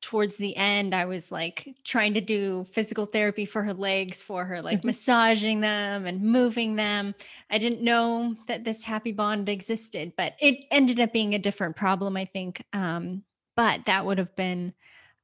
[0.00, 4.44] towards the end, I was like trying to do physical therapy for her legs, for
[4.44, 4.88] her, like mm-hmm.
[4.88, 7.14] massaging them and moving them.
[7.50, 11.76] I didn't know that this happy bond existed, but it ended up being a different
[11.76, 12.62] problem, I think.
[12.72, 13.22] Um,
[13.56, 14.72] but that would have been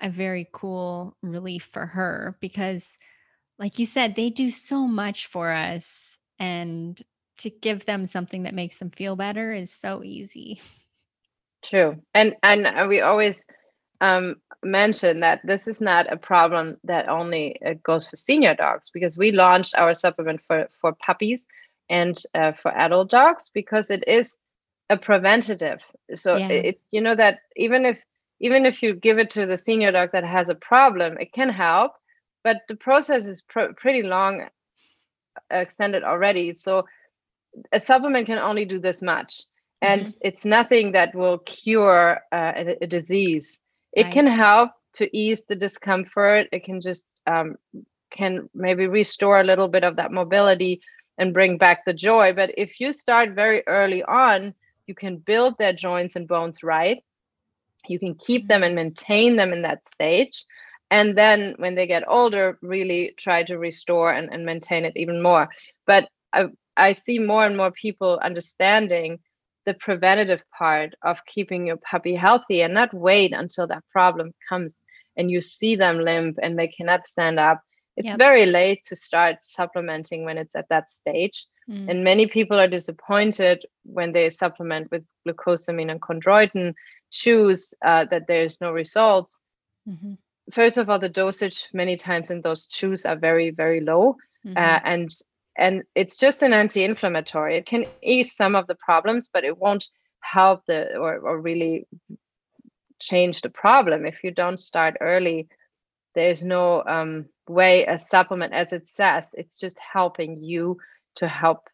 [0.00, 2.98] a very cool relief for her because
[3.58, 7.00] like you said, they do so much for us and
[7.38, 10.60] to give them something that makes them feel better is so easy.
[11.64, 12.02] True.
[12.14, 13.42] And and uh, we always
[14.04, 18.90] um, mention that this is not a problem that only uh, goes for senior dogs
[18.92, 21.40] because we launched our supplement for for puppies
[21.88, 24.36] and uh, for adult dogs because it is
[24.90, 25.80] a preventative.
[26.14, 26.48] So yeah.
[26.48, 27.98] it you know that even if
[28.40, 31.48] even if you give it to the senior dog that has a problem, it can
[31.48, 31.92] help,
[32.42, 36.54] but the process is pr- pretty long uh, extended already.
[36.54, 36.84] So
[37.72, 39.42] a supplement can only do this much
[39.80, 40.28] and mm-hmm.
[40.28, 43.60] it's nothing that will cure uh, a, a, disease
[43.94, 44.12] it right.
[44.12, 46.48] can help to ease the discomfort.
[46.52, 47.56] It can just um,
[48.10, 50.80] can maybe restore a little bit of that mobility
[51.18, 52.32] and bring back the joy.
[52.34, 54.54] But if you start very early on
[54.86, 57.02] you can build their joints and bones right.
[57.88, 60.44] You can keep them and maintain them in that stage.
[60.90, 65.22] And then when they get older really try to restore and, and maintain it even
[65.22, 65.48] more.
[65.86, 69.20] But I, I see more and more people understanding
[69.66, 74.80] the preventative part of keeping your puppy healthy and not wait until that problem comes
[75.16, 77.60] and you see them limp and they cannot stand up.
[77.96, 78.18] It's yep.
[78.18, 81.46] very late to start supplementing when it's at that stage.
[81.70, 81.88] Mm.
[81.88, 86.74] And many people are disappointed when they supplement with glucosamine and chondroitin,
[87.10, 89.40] choose uh, that there's no results.
[89.88, 90.14] Mm-hmm.
[90.52, 94.16] First of all, the dosage many times in those chews are very, very low.
[94.44, 94.58] Mm-hmm.
[94.58, 95.10] Uh, and
[95.56, 97.56] and it's just an anti-inflammatory.
[97.56, 99.88] It can ease some of the problems but it won't
[100.20, 101.86] help the or, or really
[103.00, 104.06] change the problem.
[104.06, 105.48] If you don't start early
[106.14, 110.78] there's no um, way a supplement as it says it's just helping you
[111.16, 111.68] to help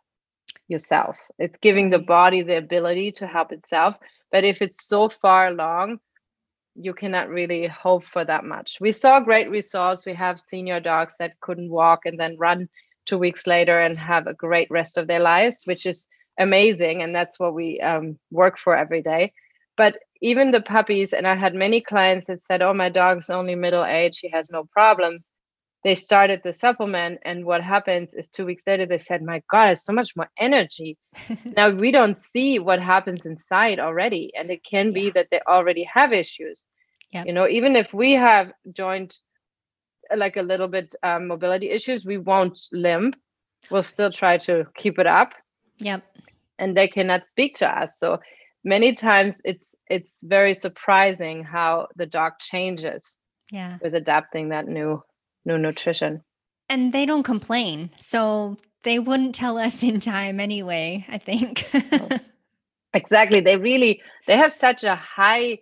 [0.68, 1.16] yourself.
[1.38, 3.96] It's giving the body the ability to help itself
[4.32, 6.00] but if it's so far along
[6.74, 8.78] you cannot really hope for that much.
[8.80, 10.06] We saw great results.
[10.06, 12.68] We have senior dogs that couldn't walk and then run
[13.06, 16.06] two weeks later and have a great rest of their lives, which is
[16.38, 17.02] amazing.
[17.02, 19.32] And that's what we um, work for every day.
[19.76, 23.54] But even the puppies, and I had many clients that said, Oh, my dog's only
[23.54, 25.30] middle age, he has no problems.
[25.82, 29.64] They started the supplement, and what happens is two weeks later, they said, My God,
[29.64, 30.98] I have so much more energy.
[31.44, 34.30] now we don't see what happens inside already.
[34.36, 35.12] And it can be yeah.
[35.14, 36.66] that they already have issues.
[37.12, 37.26] Yep.
[37.26, 39.16] You know, even if we have joint
[40.16, 43.16] like a little bit um, mobility issues, we won't limp.
[43.70, 45.32] We'll still try to keep it up.
[45.78, 46.02] Yep.
[46.58, 47.98] And they cannot speak to us.
[47.98, 48.20] So
[48.64, 53.16] many times it's it's very surprising how the dog changes.
[53.50, 53.78] Yeah.
[53.82, 55.02] With adapting that new
[55.44, 56.22] new nutrition.
[56.68, 57.90] And they don't complain.
[57.98, 61.68] So they wouldn't tell us in time anyway, I think.
[62.94, 63.40] exactly.
[63.40, 65.58] They really they have such a high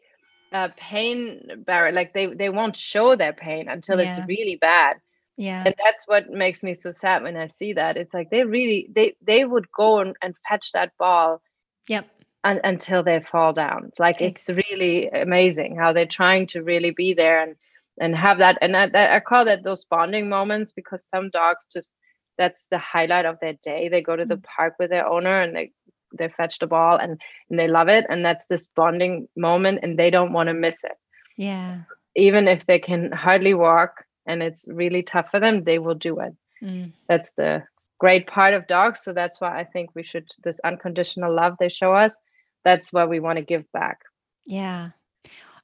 [0.52, 4.16] uh, pain barrier like they they won't show their pain until yeah.
[4.16, 4.96] it's really bad.
[5.36, 5.62] Yeah.
[5.64, 7.96] And that's what makes me so sad when i see that.
[7.96, 11.40] It's like they really they they would go and, and fetch that ball
[11.88, 12.08] yep.
[12.44, 13.92] un, until they fall down.
[13.98, 17.54] Like it's really amazing how they're trying to really be there and
[18.00, 21.66] and have that and I, that, I call that those bonding moments because some dogs
[21.72, 21.90] just
[22.36, 23.88] that's the highlight of their day.
[23.88, 24.44] They go to the mm.
[24.44, 25.72] park with their owner and they
[26.16, 29.98] they fetch the ball and, and they love it and that's this bonding moment and
[29.98, 30.96] they don't want to miss it.
[31.36, 31.82] Yeah.
[32.16, 36.20] Even if they can hardly walk and it's really tough for them they will do
[36.20, 36.34] it.
[36.60, 36.90] Mm.
[37.08, 37.62] that's the
[38.00, 41.68] great part of dogs so that's why i think we should this unconditional love they
[41.68, 42.16] show us
[42.64, 44.00] that's what we want to give back.
[44.46, 44.90] Yeah.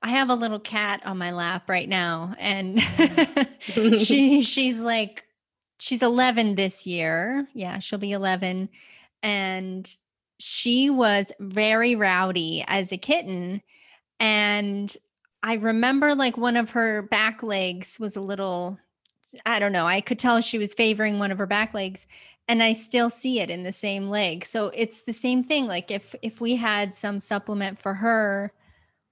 [0.02, 2.80] I have a little cat on my lap right now and
[4.00, 5.24] she she's like
[5.78, 7.46] she's 11 this year.
[7.54, 8.68] Yeah, she'll be 11
[9.22, 9.96] and
[10.38, 13.62] she was very rowdy as a kitten.
[14.20, 14.94] And
[15.42, 18.78] I remember like one of her back legs was a little,
[19.46, 22.06] I don't know, I could tell she was favoring one of her back legs
[22.48, 24.44] and I still see it in the same leg.
[24.44, 25.66] So it's the same thing.
[25.66, 28.52] Like if if we had some supplement for her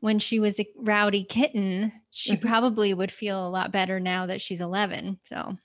[0.00, 2.46] when she was a rowdy kitten, she mm-hmm.
[2.46, 5.18] probably would feel a lot better now that she's 11.
[5.28, 5.56] So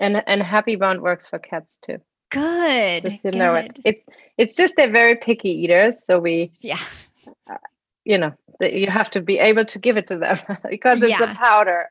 [0.00, 1.98] and and happy bond works for cats too.
[2.30, 3.02] Good.
[3.02, 3.38] Just to good.
[3.38, 3.78] know it.
[3.84, 4.04] It's
[4.38, 6.78] it's just they're very picky eaters, so we yeah.
[7.48, 7.56] Uh,
[8.04, 10.38] you know, you have to be able to give it to them
[10.70, 11.32] because it's yeah.
[11.32, 11.88] a powder.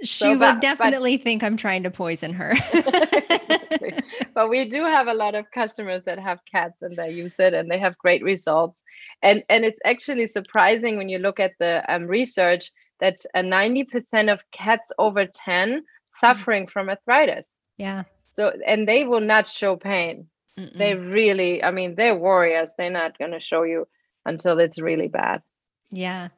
[0.00, 2.54] She so, would but, definitely but, think I'm trying to poison her.
[4.34, 7.54] but we do have a lot of customers that have cats and they use it
[7.54, 8.80] and they have great results.
[9.22, 14.32] And and it's actually surprising when you look at the um, research that uh, 90%
[14.32, 15.82] of cats over 10 mm.
[16.20, 17.54] suffering from arthritis.
[17.76, 18.04] Yeah.
[18.34, 20.26] So, and they will not show pain.
[20.58, 20.76] Mm-mm.
[20.76, 22.74] They really, I mean, they're warriors.
[22.76, 23.86] They're not going to show you
[24.26, 25.42] until it's really bad.
[25.90, 26.28] Yeah.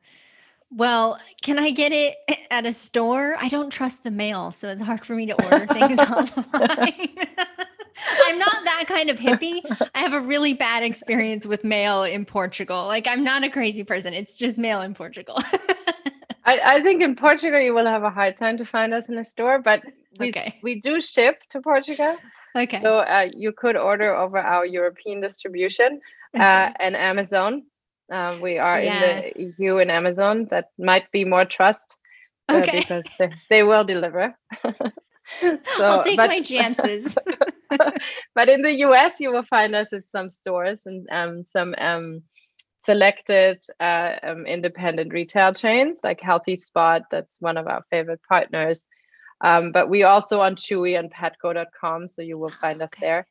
[0.70, 2.16] Well, can I get it
[2.50, 3.36] at a store?
[3.38, 6.36] I don't trust the mail, so it's hard for me to order things online.
[8.26, 9.62] I'm not that kind of hippie.
[9.94, 12.86] I have a really bad experience with mail in Portugal.
[12.86, 14.12] Like, I'm not a crazy person.
[14.12, 15.38] It's just mail in Portugal.
[16.44, 19.18] I, I, think in Portugal you will have a hard time to find us in
[19.18, 19.82] a store, but
[20.18, 20.58] we, okay.
[20.62, 22.16] we do ship to Portugal.
[22.56, 22.80] Okay.
[22.82, 26.00] So uh, you could order over our European distribution
[26.34, 26.44] uh, okay.
[26.44, 27.64] uh, and Amazon.
[28.10, 29.20] Uh, we are yeah.
[29.20, 30.46] in the EU and Amazon.
[30.50, 31.96] That might be more trust
[32.48, 32.80] uh, okay.
[32.80, 34.34] because they, they will deliver.
[34.64, 37.16] so, I'll take but, my chances.
[38.34, 42.22] but in the US, you will find us at some stores and um, some um,
[42.78, 47.02] selected uh, um, independent retail chains like Healthy Spot.
[47.10, 48.86] That's one of our favorite partners.
[49.40, 53.06] Um, but we also on Chewy and petco.com, so you will find us okay.
[53.06, 53.26] there.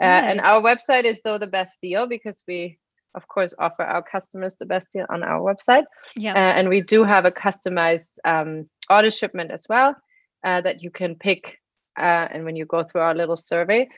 [0.00, 2.78] Uh, and our website is though the best deal because we,
[3.14, 5.84] of course, offer our customers the best deal on our website.
[6.16, 6.32] Yeah.
[6.32, 9.94] Uh, and we do have a customized um, auto shipment as well
[10.42, 11.58] uh, that you can pick.
[11.98, 13.88] Uh, and when you go through our little survey,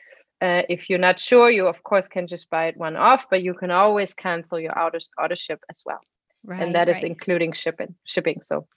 [0.41, 3.41] uh, if you're not sure, you of course can just buy it one off, but
[3.41, 6.01] you can always cancel your auto auto ship as well.
[6.43, 6.97] Right, and that right.
[6.97, 7.95] is including shipping.
[8.03, 8.41] Shipping.
[8.41, 8.67] So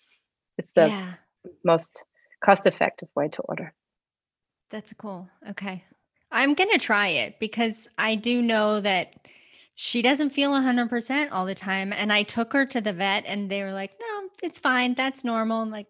[0.59, 1.15] it's the yeah.
[1.65, 2.05] most
[2.47, 3.75] cost effective way to order.
[4.71, 5.29] That's cool.
[5.51, 5.85] Okay.
[6.31, 9.15] I'm going to try it because I do know that
[9.75, 11.93] she doesn't feel 100% all the time.
[11.93, 14.95] And I took her to the vet and they were like, no, it's fine.
[14.95, 15.63] That's normal.
[15.63, 15.89] I'm like,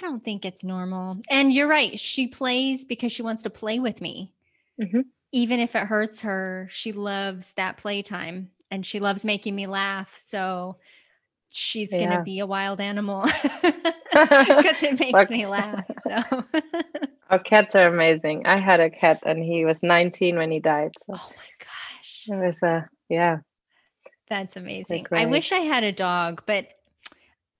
[0.00, 1.18] I don't think it's normal.
[1.28, 1.98] And you're right.
[1.98, 4.32] She plays because she wants to play with me.
[4.80, 5.00] Mm-hmm.
[5.32, 10.16] Even if it hurts her, she loves that playtime and she loves making me laugh.
[10.16, 10.76] So
[11.52, 11.98] she's yeah.
[11.98, 13.26] going to be a wild animal
[14.46, 15.84] because it makes me laugh.
[15.98, 16.44] So
[17.30, 18.46] our cats are amazing.
[18.46, 20.92] I had a cat and he was 19 when he died.
[21.06, 22.24] So oh my gosh.
[22.28, 23.38] It was a, yeah.
[24.28, 25.06] That's amazing.
[25.12, 26.68] I wish I had a dog, but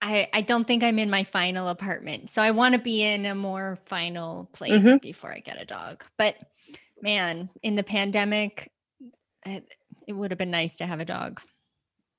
[0.00, 2.30] I, I don't think I'm in my final apartment.
[2.30, 4.98] So I want to be in a more final place mm-hmm.
[4.98, 6.04] before I get a dog.
[6.16, 6.36] But
[7.00, 8.70] man, in the pandemic,
[9.46, 9.64] it,
[10.06, 11.40] it would have been nice to have a dog.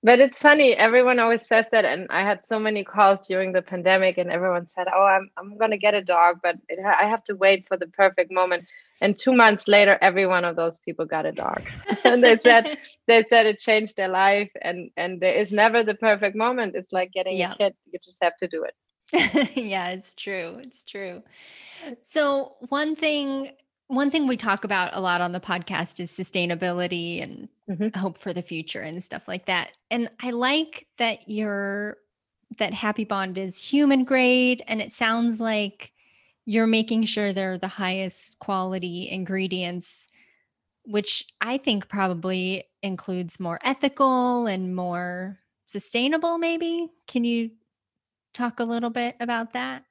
[0.02, 1.84] But it's funny, everyone always says that.
[1.84, 5.58] And I had so many calls during the pandemic, and everyone said, Oh, I'm, I'm
[5.58, 8.66] going to get a dog, but it, I have to wait for the perfect moment.
[9.02, 11.64] And two months later, every one of those people got a dog.
[12.04, 14.52] and they said, they said it changed their life.
[14.62, 16.76] And, and there is never the perfect moment.
[16.76, 17.54] It's like getting yeah.
[17.54, 18.76] a kid, you just have to do it.
[19.56, 20.60] yeah, it's true.
[20.62, 21.24] It's true.
[22.02, 23.52] So, one thing
[23.90, 27.98] one thing we talk about a lot on the podcast is sustainability and mm-hmm.
[27.98, 29.72] hope for the future and stuff like that.
[29.92, 31.98] And I like that you're
[32.58, 35.94] that Happy Bond is human grade and it sounds like
[36.46, 40.08] you're making sure they're the highest quality ingredients
[40.86, 46.90] which I think probably includes more ethical and more sustainable maybe.
[47.06, 47.52] Can you
[48.34, 49.84] talk a little bit about that?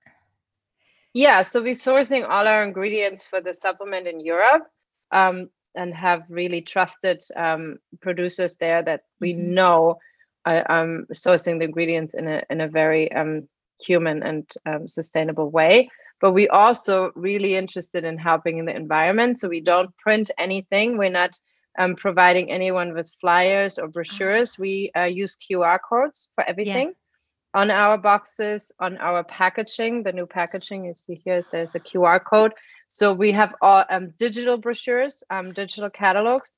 [1.14, 4.68] Yeah, so we're sourcing all our ingredients for the supplement in Europe
[5.12, 9.54] um, and have really trusted um, producers there that we mm-hmm.
[9.54, 9.98] know
[10.44, 13.48] are um, sourcing the ingredients in a in a very um,
[13.80, 15.90] human and um, sustainable way.
[16.20, 19.38] But we also really interested in helping in the environment.
[19.38, 20.98] So we don't print anything.
[20.98, 21.38] We're not
[21.78, 24.54] um, providing anyone with flyers or brochures.
[24.58, 24.62] Oh.
[24.62, 26.88] We uh, use QR codes for everything.
[26.88, 27.07] Yeah
[27.54, 31.80] on our boxes, on our packaging, the new packaging you see here is there's a
[31.80, 32.52] QR code.
[32.88, 36.52] So we have all um, digital brochures, um, digital catalogs,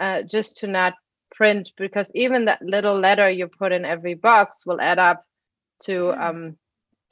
[0.00, 0.94] uh, just to not
[1.34, 5.24] print because even that little letter you put in every box will add up
[5.80, 6.56] to um,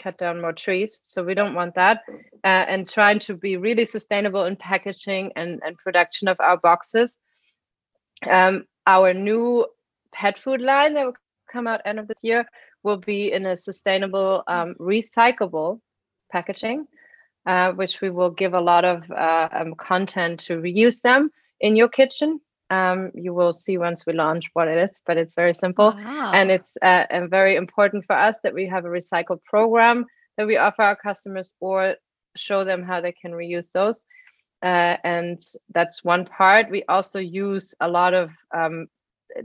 [0.03, 1.01] cut down more trees.
[1.05, 2.01] So we don't want that.
[2.45, 7.19] Uh, and trying to be really sustainable in packaging and, and production of our boxes.
[8.29, 9.67] Um, our new
[10.13, 11.17] pet food line that will
[11.51, 12.47] come out end of this year
[12.83, 15.81] will be in a sustainable, um, recyclable
[16.31, 16.87] packaging,
[17.47, 21.77] uh, which we will give a lot of uh, um, content to reuse them in
[21.77, 22.41] your kitchen.
[22.71, 25.93] Um, you will see once we launch what it is, but it's very simple.
[25.93, 26.33] Wow.
[26.35, 30.07] And it's uh, and very important for us that we have a recycled program
[30.39, 31.97] that we offer our customers or
[32.37, 34.05] show them how they can reuse those.
[34.63, 35.41] Uh, and
[35.75, 36.71] that's one part.
[36.71, 38.87] We also use a lot of um,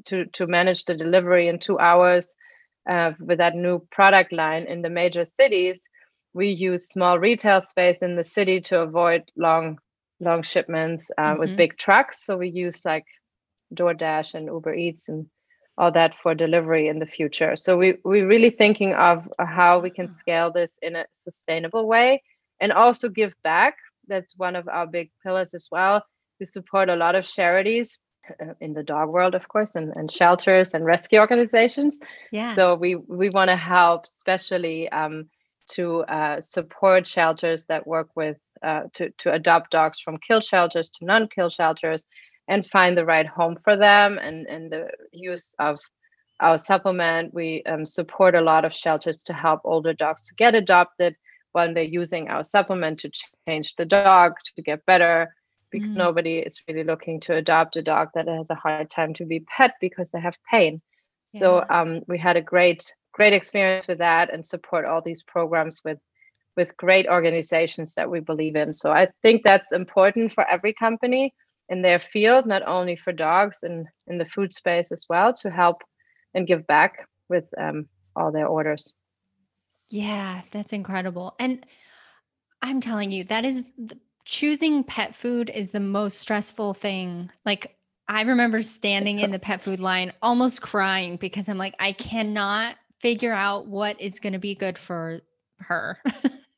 [0.06, 2.36] to to manage the delivery in two hours
[2.88, 5.80] uh, with that new product line in the major cities,
[6.34, 9.80] we use small retail space in the city to avoid long
[10.20, 11.40] long shipments uh, mm-hmm.
[11.40, 12.26] with big trucks.
[12.26, 13.06] So we use like
[13.74, 15.28] DoorDash and Uber Eats and
[15.78, 17.56] all that for delivery in the future.
[17.56, 22.24] So we we're really thinking of how we can scale this in a sustainable way
[22.60, 23.78] and also give back.
[24.08, 26.04] That's one of our big pillars as well.
[26.40, 27.98] We support a lot of charities
[28.60, 31.98] in the dog world, of course, and, and shelters and rescue organizations.
[32.32, 32.56] Yeah.
[32.56, 35.30] So we we want to help, especially um,
[35.72, 40.90] to uh, support shelters that work with uh, to to adopt dogs from kill shelters
[40.90, 42.06] to non-kill shelters,
[42.48, 45.80] and find the right home for them, and and the use of
[46.40, 47.34] our supplement.
[47.34, 51.16] We um, support a lot of shelters to help older dogs to get adopted
[51.54, 53.12] when they're using our supplement to
[53.48, 55.34] change the dog to get better
[55.72, 55.96] because mm.
[55.96, 59.42] nobody is really looking to adopt a dog that has a hard time to be
[59.42, 60.82] pet because they have pain.
[61.34, 61.40] Yeah.
[61.40, 65.82] So um, we had a great great experience with that and support all these programs
[65.84, 65.98] with
[66.56, 68.74] with great organizations that we believe in.
[68.74, 71.34] So I think that's important for every company
[71.70, 75.52] in their field, not only for dogs and in the food space as well, to
[75.52, 75.84] help
[76.34, 78.92] and give back with um, all their orders.
[79.90, 81.36] Yeah, that's incredible.
[81.40, 81.66] And
[82.62, 83.64] I'm telling you, that is
[84.28, 87.32] choosing pet food is the most stressful thing.
[87.46, 87.78] Like,
[88.10, 92.76] I remember standing in the pet food line almost crying because I'm like, I cannot
[93.00, 95.22] figure out what is going to be good for
[95.60, 95.98] her.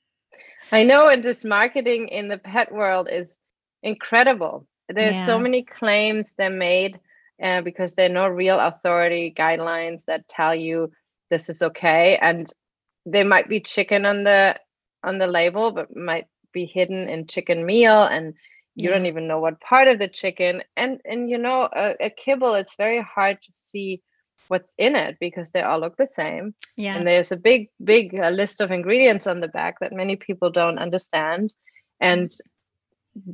[0.71, 3.35] I know, and this marketing in the pet world is
[3.83, 4.67] incredible.
[4.87, 5.25] There's yeah.
[5.27, 6.99] so many claims they're made
[7.41, 10.91] uh, because there are no real authority guidelines that tell you
[11.29, 12.17] this is okay.
[12.19, 12.51] And
[13.05, 14.59] there might be chicken on the
[15.03, 18.33] on the label, but might be hidden in chicken meal and
[18.75, 18.95] you yeah.
[18.95, 22.53] don't even know what part of the chicken and and you know a, a, kibble
[22.55, 24.01] it's very hard to see
[24.47, 26.53] what's in it because they all look the same.
[26.75, 26.95] Yeah.
[26.95, 30.49] And there's a big big uh, list of ingredients on the back that many people
[30.51, 31.53] don't understand.
[31.99, 32.31] And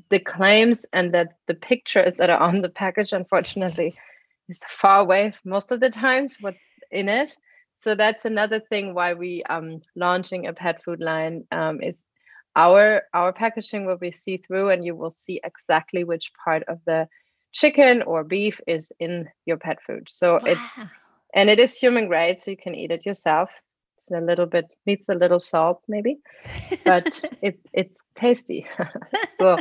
[0.09, 3.95] the claims and that the pictures that are on the package unfortunately
[4.49, 6.57] is far away most of the times what's
[6.91, 7.35] in it.
[7.75, 12.03] So that's another thing why we um launching a pet food line um, is
[12.55, 16.79] our our packaging will be see through and you will see exactly which part of
[16.85, 17.07] the
[17.51, 20.07] chicken or beef is in your pet food.
[20.09, 20.39] So wow.
[20.45, 20.89] it's
[21.33, 23.49] and it is human grade so you can eat it yourself.
[23.97, 26.17] It's a little bit needs a little salt maybe
[26.85, 28.67] but it's it's tasty.
[29.39, 29.57] So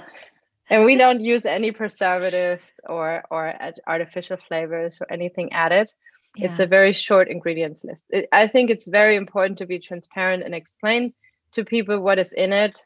[0.70, 3.54] and we don't use any preservatives or or
[3.88, 5.92] artificial flavors or anything added.
[6.36, 6.50] Yeah.
[6.50, 8.02] it's a very short ingredients list.
[8.10, 11.12] It, i think it's very important to be transparent and explain
[11.54, 12.82] to people what is in it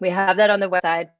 [0.00, 1.10] we have that on the website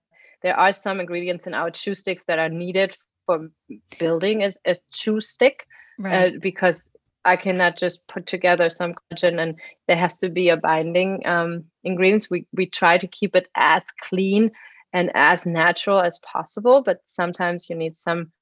[0.42, 3.50] there are some ingredients in our chew sticks that are needed for
[3.98, 5.66] building a, a chew stick
[6.00, 6.34] uh, right.
[6.34, 6.90] uh, because
[7.24, 9.56] I cannot just put together some collagen and
[9.86, 12.30] there has to be a binding um, ingredients.
[12.30, 14.50] We we try to keep it as clean
[14.94, 18.32] and as natural as possible, but sometimes you need some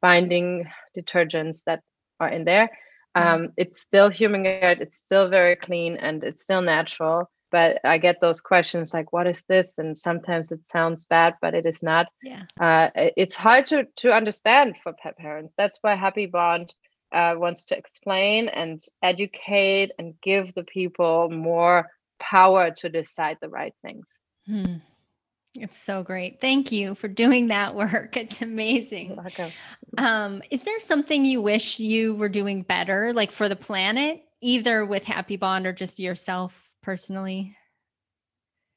[0.00, 0.66] binding
[0.96, 1.82] detergents that
[2.20, 2.70] are in there.
[3.14, 7.30] Um, it's still human grade, it's still very clean, and it's still natural.
[7.50, 11.54] But I get those questions like, "What is this?" And sometimes it sounds bad, but
[11.54, 12.06] it is not.
[12.22, 15.54] Yeah, uh, it's hard to to understand for pet parents.
[15.56, 16.72] That's why Happy Bond
[17.12, 21.90] uh, wants to explain and educate and give the people more
[22.20, 24.20] power to decide the right things.
[24.46, 24.76] Hmm.
[25.54, 26.40] It's so great.
[26.40, 28.16] Thank you for doing that work.
[28.16, 29.18] It's amazing.
[29.98, 34.84] Um, is there something you wish you were doing better, like for the planet, either
[34.84, 37.56] with Happy Bond or just yourself personally?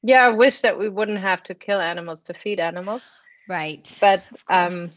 [0.02, 3.02] Yeah, I wish that we wouldn't have to kill animals to feed animals.
[3.48, 3.86] Right.
[4.00, 4.90] But um,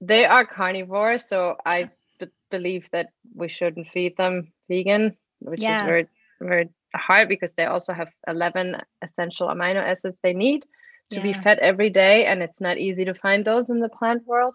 [0.00, 5.82] they are carnivores, so I b- believe that we shouldn't feed them vegan, which yeah.
[5.82, 6.08] is very,
[6.40, 10.64] very hard because they also have 11 essential amino acids they need
[11.10, 11.22] to yeah.
[11.22, 14.54] be fed every day and it's not easy to find those in the plant world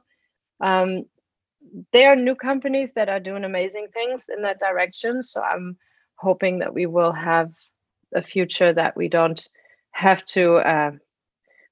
[0.62, 1.04] um,
[1.92, 5.78] there are new companies that are doing amazing things in that direction so i'm
[6.16, 7.52] hoping that we will have
[8.14, 9.50] a future that we don't
[9.92, 10.92] have to uh,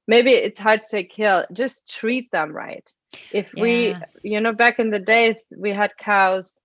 [0.07, 2.89] maybe it's hard to say kill just treat them right
[3.31, 3.61] if yeah.
[3.61, 6.59] we you know back in the days we had cows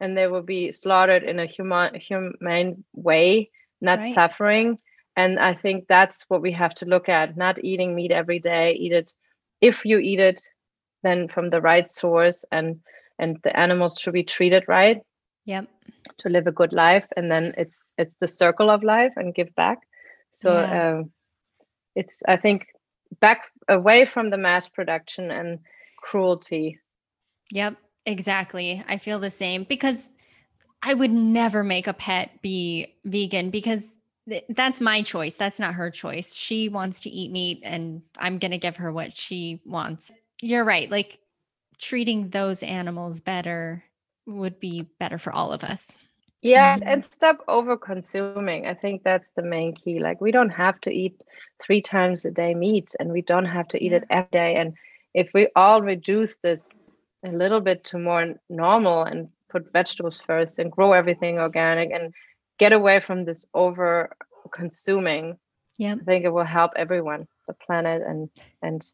[0.00, 4.14] and they will be slaughtered in a human humane way, not right.
[4.14, 4.78] suffering.
[5.16, 7.36] And I think that's what we have to look at.
[7.36, 8.74] Not eating meat every day.
[8.74, 9.12] Eat it
[9.60, 10.48] if you eat it,
[11.02, 12.80] then from the right source, and
[13.18, 15.02] and the animals should be treated right.
[15.44, 15.66] Yep.
[16.20, 19.54] To live a good life, and then it's it's the circle of life and give
[19.54, 19.78] back.
[20.30, 20.90] So yeah.
[20.90, 21.10] um,
[21.94, 22.66] it's I think
[23.20, 25.58] back away from the mass production and
[25.96, 26.78] cruelty.
[27.52, 27.76] Yep.
[28.08, 28.82] Exactly.
[28.88, 30.08] I feel the same because
[30.82, 35.34] I would never make a pet be vegan because th- that's my choice.
[35.36, 36.34] That's not her choice.
[36.34, 40.10] She wants to eat meat and I'm going to give her what she wants.
[40.40, 40.90] You're right.
[40.90, 41.18] Like
[41.78, 43.84] treating those animals better
[44.26, 45.94] would be better for all of us.
[46.40, 46.88] Yeah, mm-hmm.
[46.88, 48.66] and stop over consuming.
[48.66, 50.00] I think that's the main key.
[50.00, 51.20] Like we don't have to eat
[51.62, 53.98] three times a day meat and we don't have to eat yeah.
[53.98, 54.74] it every day and
[55.14, 56.68] if we all reduce this
[57.24, 62.12] a little bit to more normal and put vegetables first and grow everything organic and
[62.58, 64.10] get away from this over
[64.52, 65.36] consuming
[65.76, 68.30] yeah i think it will help everyone the planet and
[68.62, 68.84] and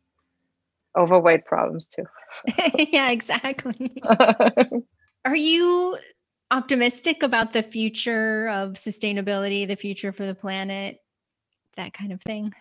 [0.97, 2.05] overweight problems too.
[2.91, 4.03] Yeah exactly.
[5.25, 5.99] Are you
[6.51, 10.99] optimistic about the future of sustainability the future for the planet
[11.77, 12.53] that kind of thing?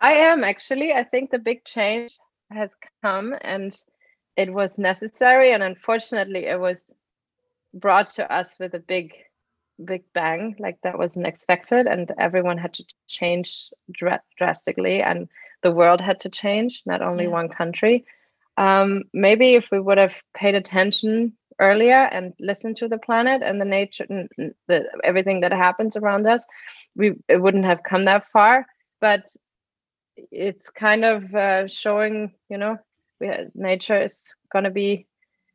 [0.00, 0.92] I am actually.
[0.92, 2.16] I think the big change
[2.50, 2.70] has
[3.02, 3.76] come and
[4.36, 6.94] it was necessary and unfortunately it was
[7.74, 9.12] brought to us with a big
[9.84, 15.28] big bang like that wasn't expected and everyone had to change dr- drastically and
[15.62, 17.30] the world had to change not only yeah.
[17.30, 18.04] one country
[18.56, 23.60] um, maybe if we would have paid attention earlier and listened to the planet and
[23.60, 26.46] the nature and the, everything that happens around us
[26.94, 28.66] we it wouldn't have come that far
[29.00, 29.34] but
[30.16, 32.78] it's kind of uh, showing you know
[33.20, 35.06] we nature is going to be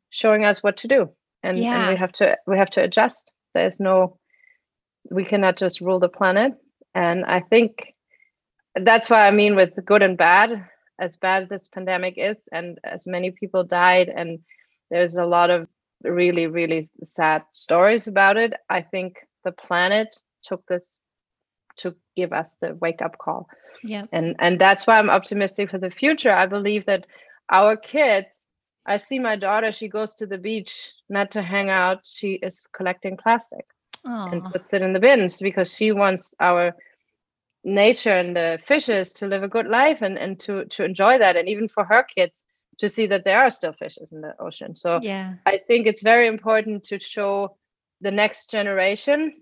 [0.10, 1.10] showing us what to do
[1.44, 1.80] and, yeah.
[1.80, 3.32] and we have to we have to adjust.
[3.54, 4.18] There's no
[5.10, 6.54] we cannot just rule the planet.
[6.94, 7.94] And i think
[8.76, 10.68] that's what i mean with good and bad.
[11.00, 14.40] As bad as this pandemic is and as many people died and
[14.92, 15.68] there's a lot of
[16.04, 21.00] really really sad stories about it i think the planet took this
[21.78, 23.48] to give us the wake up call.
[23.84, 24.06] Yeah.
[24.12, 26.32] And and that's why i'm optimistic for the future.
[26.32, 27.08] I believe that
[27.50, 28.44] our kids
[28.86, 32.68] i see my daughter she goes to the beach not to hang out she is
[32.74, 33.66] collecting plastic
[34.06, 34.32] Aww.
[34.32, 36.76] and puts it in the bins because she wants our
[37.64, 41.36] nature and the fishes to live a good life and and to to enjoy that
[41.36, 42.44] and even for her kids
[42.80, 46.02] to see that there are still fishes in the ocean so yeah i think it's
[46.02, 47.56] very important to show
[48.02, 49.34] the next generation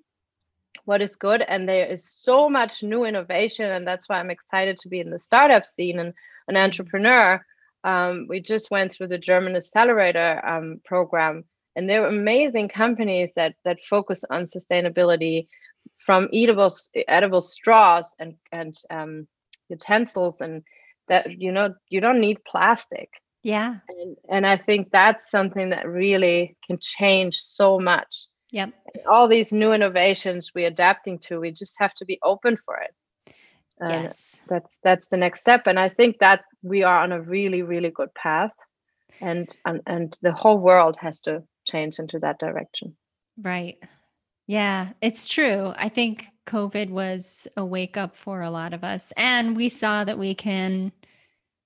[0.84, 4.78] what is good and there is so much new innovation and that's why i'm excited
[4.78, 6.14] to be in the startup scene and
[6.50, 6.64] an mm-hmm.
[6.64, 7.46] entrepreneur
[7.84, 11.44] um, we just went through the German accelerator um, program,
[11.76, 15.48] and there are amazing companies that that focus on sustainability,
[16.06, 16.74] from eatable
[17.08, 19.28] edible straws and and um,
[19.70, 20.64] utensils, and
[21.08, 23.10] that you know you don't need plastic.
[23.44, 28.26] Yeah, and, and I think that's something that really can change so much.
[28.52, 28.74] Yep.
[28.94, 32.78] And all these new innovations we're adapting to, we just have to be open for
[32.78, 32.94] it
[33.88, 37.62] yes that's that's the next step and i think that we are on a really
[37.62, 38.52] really good path
[39.22, 42.96] and and, and the whole world has to change into that direction
[43.42, 43.78] right
[44.48, 49.14] yeah it's true i think covid was a wake up for a lot of us
[49.18, 50.92] and we saw that we can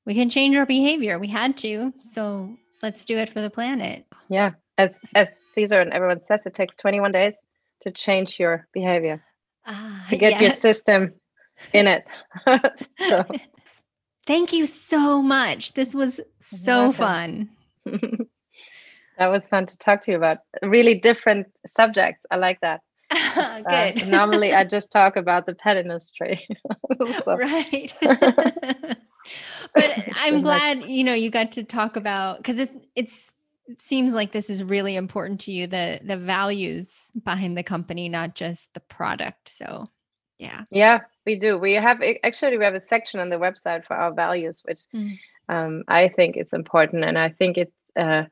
[0.06, 4.06] we can change our behavior we had to so let's do it for the planet
[4.30, 7.36] yeah as as Cesar and everyone says it takes 21 days
[7.82, 9.24] to change your behavior
[9.66, 10.42] uh, to get yes.
[10.42, 11.14] your system
[11.74, 12.06] in it.
[13.08, 13.26] so.
[14.26, 15.74] Thank you so much.
[15.74, 17.50] This was so fun.
[17.86, 20.40] that was fun to talk to you about.
[20.62, 22.26] Really different subjects.
[22.32, 22.82] I like that.
[23.12, 24.04] Good.
[24.04, 26.48] Uh, normally, I just talk about the pet industry.
[27.28, 27.94] Right.
[28.02, 28.98] but
[30.16, 33.32] I'm glad you know you got to talk about because it it's
[33.68, 38.10] it seems like this is really important to you the the values behind the company,
[38.10, 39.50] not just the product.
[39.50, 39.86] So
[40.40, 40.64] yeah.
[40.72, 41.58] Yeah, we do.
[41.58, 45.18] We have actually we have a section on the website for our values, which mm.
[45.50, 48.24] um, I think is important, and I think it's uh,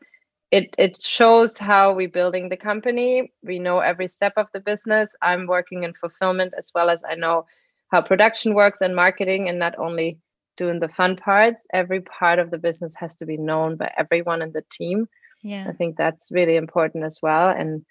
[0.52, 3.32] it it shows how we're building the company.
[3.44, 5.16] We know every step of the business.
[5.22, 7.46] I'm working in fulfillment as well as I know
[7.92, 10.20] how production works and marketing, and not only
[10.58, 11.66] doing the fun parts.
[11.74, 15.08] Every part of the business has to be known by everyone in the team.
[15.44, 17.50] Yeah, I think that's really important as well.
[17.50, 17.86] And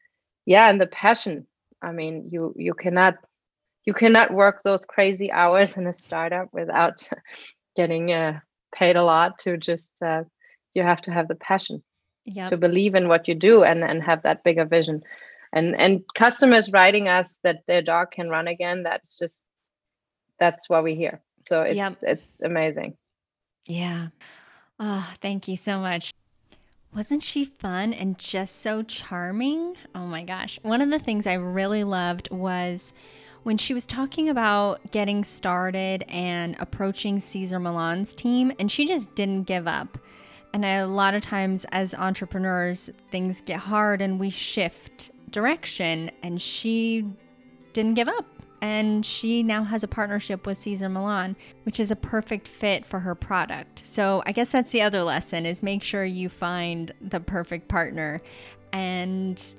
[0.46, 1.46] yeah, and the passion.
[1.82, 3.14] I mean, you you cannot
[3.84, 7.08] you cannot work those crazy hours in a startup without
[7.76, 8.40] getting uh,
[8.74, 10.22] paid a lot to just uh,
[10.74, 11.82] you have to have the passion
[12.24, 12.50] yep.
[12.50, 15.02] to believe in what you do and and have that bigger vision
[15.52, 19.44] and and customers writing us that their dog can run again that's just
[20.38, 21.96] that's what we hear so it's yep.
[22.02, 22.96] it's amazing
[23.66, 24.08] yeah
[24.78, 26.12] oh thank you so much
[26.94, 29.76] wasn't she fun and just so charming?
[29.94, 30.58] Oh my gosh.
[30.62, 32.92] One of the things I really loved was
[33.42, 39.14] when she was talking about getting started and approaching Cesar Millan's team, and she just
[39.14, 39.98] didn't give up.
[40.52, 46.40] And a lot of times, as entrepreneurs, things get hard and we shift direction, and
[46.40, 47.06] she
[47.72, 48.26] didn't give up.
[48.62, 52.98] And she now has a partnership with Cesar Millan, which is a perfect fit for
[52.98, 53.78] her product.
[53.78, 58.20] So I guess that's the other lesson is make sure you find the perfect partner
[58.72, 59.54] and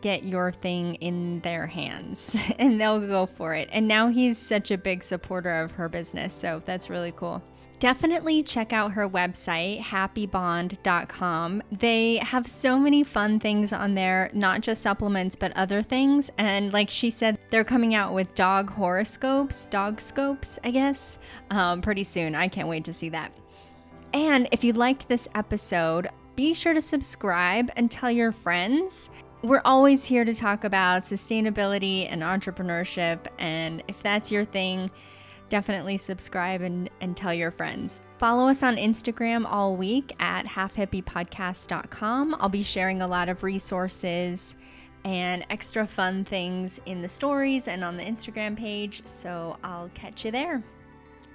[0.00, 3.68] get your thing in their hands and they'll go for it.
[3.72, 6.32] And now he's such a big supporter of her business.
[6.32, 7.42] So that's really cool.
[7.80, 11.62] definitely check out her website, happybond.com.
[11.72, 16.30] They have so many fun things on there, not just supplements, but other things.
[16.38, 21.18] And like she said, they're coming out with dog horoscopes, dog scopes, I guess,
[21.50, 22.34] um, pretty soon.
[22.34, 23.32] I can't wait to see that.
[24.12, 29.10] And if you liked this episode, be sure to subscribe and tell your friends.
[29.42, 33.20] We're always here to talk about sustainability and entrepreneurship.
[33.38, 34.90] And if that's your thing,
[35.48, 38.02] definitely subscribe and, and tell your friends.
[38.18, 42.36] Follow us on Instagram all week at halfhippiepodcast.com.
[42.38, 44.56] I'll be sharing a lot of resources
[45.06, 49.06] and extra fun things in the stories and on the Instagram page.
[49.06, 50.62] So I'll catch you there.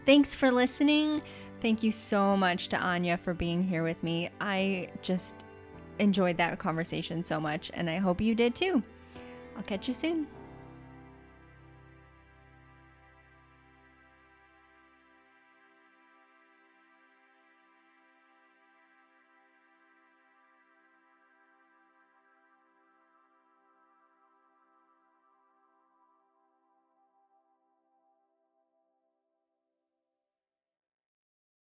[0.06, 1.24] Thanks for listening.
[1.60, 4.30] Thank you so much to Anya for being here with me.
[4.40, 5.45] I just
[6.00, 8.84] enjoyed that conversation so much, and I hope you did too.
[9.56, 10.28] I'll catch you soon.